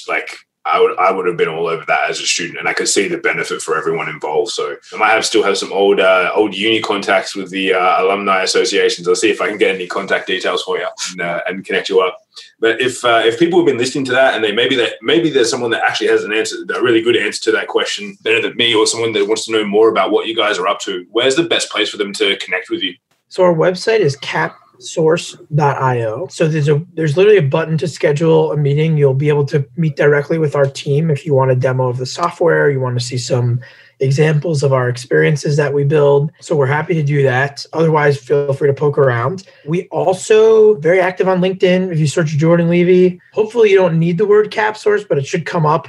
like 0.08 0.30
I 0.66 0.80
would 0.80 0.98
I 0.98 1.12
would 1.12 1.26
have 1.26 1.36
been 1.36 1.48
all 1.48 1.66
over 1.66 1.84
that 1.86 2.10
as 2.10 2.20
a 2.20 2.26
student, 2.26 2.58
and 2.58 2.68
I 2.68 2.72
could 2.72 2.88
see 2.88 3.06
the 3.06 3.18
benefit 3.18 3.60
for 3.60 3.76
everyone 3.76 4.08
involved. 4.08 4.52
So 4.52 4.76
I 4.92 4.96
might 4.96 5.10
have 5.10 5.26
still 5.26 5.42
have 5.42 5.58
some 5.58 5.72
old 5.72 6.00
uh, 6.00 6.30
old 6.34 6.54
uni 6.54 6.80
contacts 6.80 7.36
with 7.36 7.50
the 7.50 7.74
uh, 7.74 8.02
alumni 8.02 8.42
associations. 8.42 9.06
I'll 9.06 9.14
see 9.14 9.30
if 9.30 9.40
I 9.40 9.48
can 9.48 9.58
get 9.58 9.74
any 9.74 9.86
contact 9.86 10.26
details 10.26 10.62
for 10.62 10.78
you 10.78 10.88
and, 11.12 11.20
uh, 11.20 11.40
and 11.46 11.64
connect 11.64 11.88
you 11.88 12.00
up. 12.00 12.18
But 12.60 12.80
if 12.80 13.04
uh, 13.04 13.22
if 13.24 13.38
people 13.38 13.58
have 13.58 13.66
been 13.66 13.78
listening 13.78 14.06
to 14.06 14.12
that 14.12 14.34
and 14.34 14.42
they 14.42 14.52
maybe 14.52 14.74
that 14.76 14.94
maybe 15.02 15.28
there's 15.28 15.50
someone 15.50 15.70
that 15.72 15.84
actually 15.84 16.08
has 16.08 16.24
an 16.24 16.32
answer, 16.32 16.56
a 16.74 16.82
really 16.82 17.02
good 17.02 17.16
answer 17.16 17.42
to 17.42 17.52
that 17.52 17.68
question, 17.68 18.16
better 18.22 18.40
than 18.40 18.56
me, 18.56 18.74
or 18.74 18.86
someone 18.86 19.12
that 19.12 19.28
wants 19.28 19.44
to 19.44 19.52
know 19.52 19.66
more 19.66 19.90
about 19.90 20.12
what 20.12 20.26
you 20.26 20.34
guys 20.34 20.58
are 20.58 20.66
up 20.66 20.80
to, 20.80 21.06
where's 21.10 21.36
the 21.36 21.44
best 21.44 21.70
place 21.70 21.90
for 21.90 21.98
them 21.98 22.12
to 22.14 22.36
connect 22.38 22.70
with 22.70 22.82
you? 22.82 22.94
So 23.28 23.42
our 23.42 23.54
website 23.54 24.00
is 24.00 24.16
cap 24.16 24.58
source.io. 24.84 26.26
So 26.28 26.48
there's 26.48 26.68
a 26.68 26.84
there's 26.94 27.16
literally 27.16 27.38
a 27.38 27.42
button 27.42 27.78
to 27.78 27.88
schedule 27.88 28.52
a 28.52 28.56
meeting. 28.56 28.96
You'll 28.96 29.14
be 29.14 29.28
able 29.28 29.46
to 29.46 29.66
meet 29.76 29.96
directly 29.96 30.38
with 30.38 30.54
our 30.54 30.66
team 30.66 31.10
if 31.10 31.26
you 31.26 31.34
want 31.34 31.50
a 31.50 31.56
demo 31.56 31.88
of 31.88 31.98
the 31.98 32.06
software, 32.06 32.70
you 32.70 32.80
want 32.80 32.98
to 32.98 33.04
see 33.04 33.18
some 33.18 33.60
examples 34.00 34.62
of 34.62 34.72
our 34.72 34.88
experiences 34.88 35.56
that 35.56 35.72
we 35.72 35.84
build. 35.84 36.30
So 36.40 36.56
we're 36.56 36.66
happy 36.66 36.94
to 36.94 37.02
do 37.02 37.22
that. 37.22 37.64
Otherwise, 37.72 38.18
feel 38.18 38.52
free 38.52 38.68
to 38.68 38.74
poke 38.74 38.98
around. 38.98 39.46
We 39.66 39.88
also 39.88 40.74
very 40.76 41.00
active 41.00 41.28
on 41.28 41.40
LinkedIn. 41.40 41.92
If 41.92 41.98
you 41.98 42.06
search 42.06 42.28
Jordan 42.30 42.68
Levy, 42.68 43.20
hopefully 43.32 43.70
you 43.70 43.76
don't 43.76 43.98
need 43.98 44.18
the 44.18 44.26
word 44.26 44.50
cap 44.50 44.76
source, 44.76 45.04
but 45.04 45.18
it 45.18 45.26
should 45.26 45.46
come 45.46 45.64
up. 45.66 45.88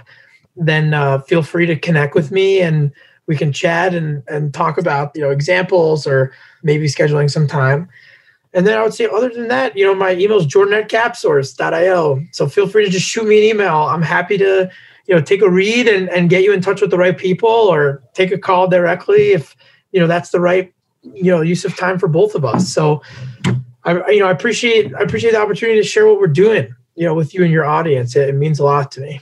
Then 0.56 0.94
uh, 0.94 1.20
feel 1.20 1.44
free 1.44 1.66
to 1.66 1.76
connect 1.76 2.16
with 2.16 2.32
me 2.32 2.62
and 2.62 2.92
we 3.28 3.36
can 3.36 3.52
chat 3.52 3.94
and, 3.94 4.24
and 4.28 4.54
talk 4.54 4.78
about 4.78 5.12
you 5.16 5.22
know 5.22 5.32
examples 5.32 6.08
or 6.08 6.32
maybe 6.64 6.88
scheduling 6.88 7.30
some 7.30 7.48
time 7.48 7.90
And 8.56 8.66
then 8.66 8.78
I 8.78 8.84
would 8.84 8.94
say, 8.94 9.06
other 9.06 9.30
than 9.30 9.50
that, 9.50 9.78
you 9.78 9.86
know, 9.86 9.94
my 9.94 10.14
email 10.14 10.38
is 10.38 10.46
jordan 10.46 10.74
at 10.74 10.90
capsource.io. 10.90 12.26
So 12.32 12.48
feel 12.48 12.68
free 12.68 12.86
to 12.86 12.90
just 12.90 13.06
shoot 13.06 13.28
me 13.28 13.38
an 13.38 13.44
email. 13.44 13.76
I'm 13.76 14.02
happy 14.02 14.38
to, 14.38 14.72
you 15.08 15.14
know, 15.14 15.22
take 15.22 15.42
a 15.42 15.50
read 15.50 15.90
and, 15.90 16.10
and 16.10 16.30
get 16.30 16.42
you 16.42 16.54
in 16.54 16.62
touch 16.62 16.80
with 16.80 16.90
the 16.90 16.98
right 16.98 17.18
people 17.18 17.50
or 17.50 18.02
take 18.14 18.32
a 18.32 18.38
call 18.38 18.70
directly 18.70 19.34
if, 19.34 19.58
you 19.92 20.00
know, 20.00 20.08
that's 20.08 20.30
the 20.30 20.40
right, 20.40 20.74
you 21.04 21.26
know, 21.26 21.42
use 21.42 21.66
of 21.66 21.76
time 21.76 22.00
for 22.00 22.08
both 22.08 22.34
of 22.34 22.46
us. 22.46 22.74
So 22.74 23.02
I, 23.84 24.10
you 24.10 24.20
know, 24.20 24.28
I 24.28 24.32
appreciate, 24.32 24.96
I 24.96 25.02
appreciate 25.02 25.32
the 25.32 25.42
opportunity 25.42 25.82
to 25.82 25.88
share 25.88 26.08
what 26.08 26.18
we're 26.18 26.28
doing, 26.28 26.74
you 26.96 27.06
know, 27.06 27.14
with 27.14 27.34
you 27.34 27.44
and 27.44 27.52
your 27.52 27.66
audience. 27.66 28.16
It, 28.16 28.30
it 28.30 28.36
means 28.36 28.60
a 28.60 28.64
lot 28.64 28.90
to 28.94 29.02
me 29.02 29.20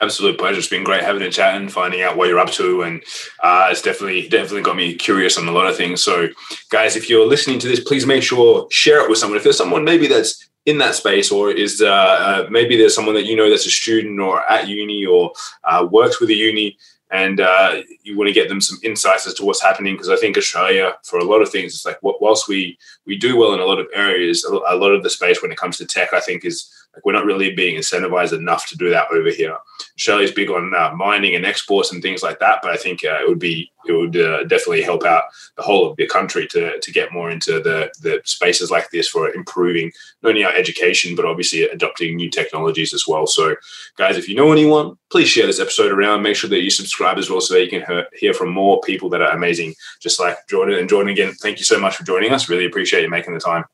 absolute 0.00 0.38
pleasure. 0.38 0.58
It's 0.58 0.68
been 0.68 0.84
great 0.84 1.02
having 1.02 1.22
a 1.22 1.30
chat 1.30 1.56
and 1.56 1.72
finding 1.72 2.02
out 2.02 2.16
what 2.16 2.28
you're 2.28 2.38
up 2.38 2.50
to, 2.52 2.82
and 2.82 3.02
uh, 3.42 3.68
it's 3.70 3.82
definitely 3.82 4.28
definitely 4.28 4.62
got 4.62 4.76
me 4.76 4.94
curious 4.94 5.38
on 5.38 5.48
a 5.48 5.52
lot 5.52 5.66
of 5.66 5.76
things. 5.76 6.02
So, 6.02 6.28
guys, 6.70 6.96
if 6.96 7.08
you're 7.08 7.26
listening 7.26 7.58
to 7.60 7.68
this, 7.68 7.80
please 7.80 8.06
make 8.06 8.22
sure 8.22 8.66
share 8.70 9.02
it 9.02 9.08
with 9.08 9.18
someone. 9.18 9.36
If 9.36 9.44
there's 9.44 9.58
someone 9.58 9.84
maybe 9.84 10.06
that's 10.06 10.48
in 10.66 10.78
that 10.78 10.94
space, 10.94 11.32
or 11.32 11.50
is 11.50 11.80
uh, 11.80 11.86
uh, 11.86 12.46
maybe 12.50 12.76
there's 12.76 12.94
someone 12.94 13.14
that 13.14 13.26
you 13.26 13.36
know 13.36 13.48
that's 13.50 13.66
a 13.66 13.70
student 13.70 14.20
or 14.20 14.48
at 14.50 14.68
uni 14.68 15.06
or 15.06 15.32
uh, 15.64 15.86
works 15.90 16.20
with 16.20 16.30
a 16.30 16.34
uni 16.34 16.76
and 17.10 17.40
uh, 17.40 17.80
you 18.02 18.16
want 18.16 18.28
to 18.28 18.34
get 18.34 18.48
them 18.48 18.60
some 18.60 18.78
insights 18.82 19.26
as 19.26 19.34
to 19.34 19.44
what's 19.44 19.62
happening 19.62 19.94
because 19.94 20.10
I 20.10 20.16
think 20.16 20.36
Australia, 20.36 20.94
for 21.04 21.18
a 21.18 21.24
lot 21.24 21.40
of 21.40 21.48
things, 21.48 21.74
it's 21.74 21.86
like 21.86 21.98
whilst 22.02 22.48
we 22.48 22.78
we 23.06 23.16
do 23.16 23.36
well 23.36 23.54
in 23.54 23.60
a 23.60 23.64
lot 23.64 23.78
of 23.78 23.86
areas, 23.94 24.44
a 24.44 24.76
lot 24.76 24.92
of 24.92 25.02
the 25.02 25.10
space 25.10 25.40
when 25.40 25.50
it 25.50 25.58
comes 25.58 25.78
to 25.78 25.86
tech, 25.86 26.12
I 26.12 26.20
think 26.20 26.44
is 26.44 26.70
like 26.98 27.04
we're 27.04 27.12
not 27.12 27.24
really 27.24 27.54
being 27.54 27.76
incentivized 27.76 28.36
enough 28.36 28.66
to 28.68 28.76
do 28.76 28.90
that 28.90 29.08
over 29.12 29.30
here. 29.30 29.56
Australia's 29.96 30.32
big 30.32 30.50
on 30.50 30.74
uh, 30.74 30.92
mining 30.94 31.34
and 31.34 31.46
exports 31.46 31.92
and 31.92 32.02
things 32.02 32.22
like 32.22 32.38
that, 32.40 32.60
but 32.62 32.70
I 32.70 32.76
think 32.76 33.04
uh, 33.04 33.18
it 33.20 33.28
would 33.28 33.38
be 33.38 33.70
it 33.86 33.92
would 33.92 34.16
uh, 34.16 34.44
definitely 34.44 34.82
help 34.82 35.04
out 35.04 35.24
the 35.56 35.62
whole 35.62 35.90
of 35.90 35.96
the 35.96 36.06
country 36.06 36.46
to 36.48 36.78
to 36.80 36.92
get 36.92 37.12
more 37.12 37.30
into 37.30 37.60
the 37.60 37.90
the 38.02 38.20
spaces 38.24 38.70
like 38.70 38.90
this 38.90 39.08
for 39.08 39.30
improving 39.30 39.90
not 40.22 40.30
only 40.30 40.44
our 40.44 40.52
education 40.52 41.14
but 41.14 41.24
obviously 41.24 41.62
adopting 41.62 42.16
new 42.16 42.30
technologies 42.30 42.92
as 42.92 43.04
well. 43.06 43.26
So, 43.26 43.54
guys, 43.96 44.16
if 44.16 44.28
you 44.28 44.34
know 44.34 44.52
anyone, 44.52 44.98
please 45.10 45.28
share 45.28 45.46
this 45.46 45.60
episode 45.60 45.92
around. 45.92 46.22
Make 46.22 46.36
sure 46.36 46.50
that 46.50 46.62
you 46.62 46.70
subscribe 46.70 47.18
as 47.18 47.30
well 47.30 47.40
so 47.40 47.54
that 47.54 47.64
you 47.64 47.70
can 47.70 48.04
hear 48.14 48.34
from 48.34 48.50
more 48.50 48.80
people 48.80 49.08
that 49.10 49.22
are 49.22 49.30
amazing, 49.30 49.74
just 50.00 50.20
like 50.20 50.36
Jordan. 50.48 50.78
And 50.78 50.88
Jordan, 50.88 51.12
again, 51.12 51.32
thank 51.34 51.58
you 51.58 51.64
so 51.64 51.78
much 51.78 51.96
for 51.96 52.04
joining 52.04 52.32
us. 52.32 52.48
Really 52.48 52.66
appreciate 52.66 53.02
you 53.02 53.10
making 53.10 53.34
the 53.34 53.40
time. 53.40 53.64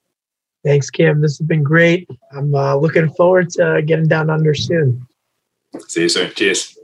Thanks, 0.64 0.88
Kim. 0.88 1.20
This 1.20 1.38
has 1.38 1.46
been 1.46 1.62
great. 1.62 2.08
I'm 2.32 2.54
uh, 2.54 2.74
looking 2.76 3.10
forward 3.10 3.50
to 3.50 3.82
getting 3.84 4.08
down 4.08 4.30
under 4.30 4.54
soon. 4.54 5.06
See 5.88 6.02
you 6.02 6.08
soon. 6.08 6.32
Cheers. 6.32 6.78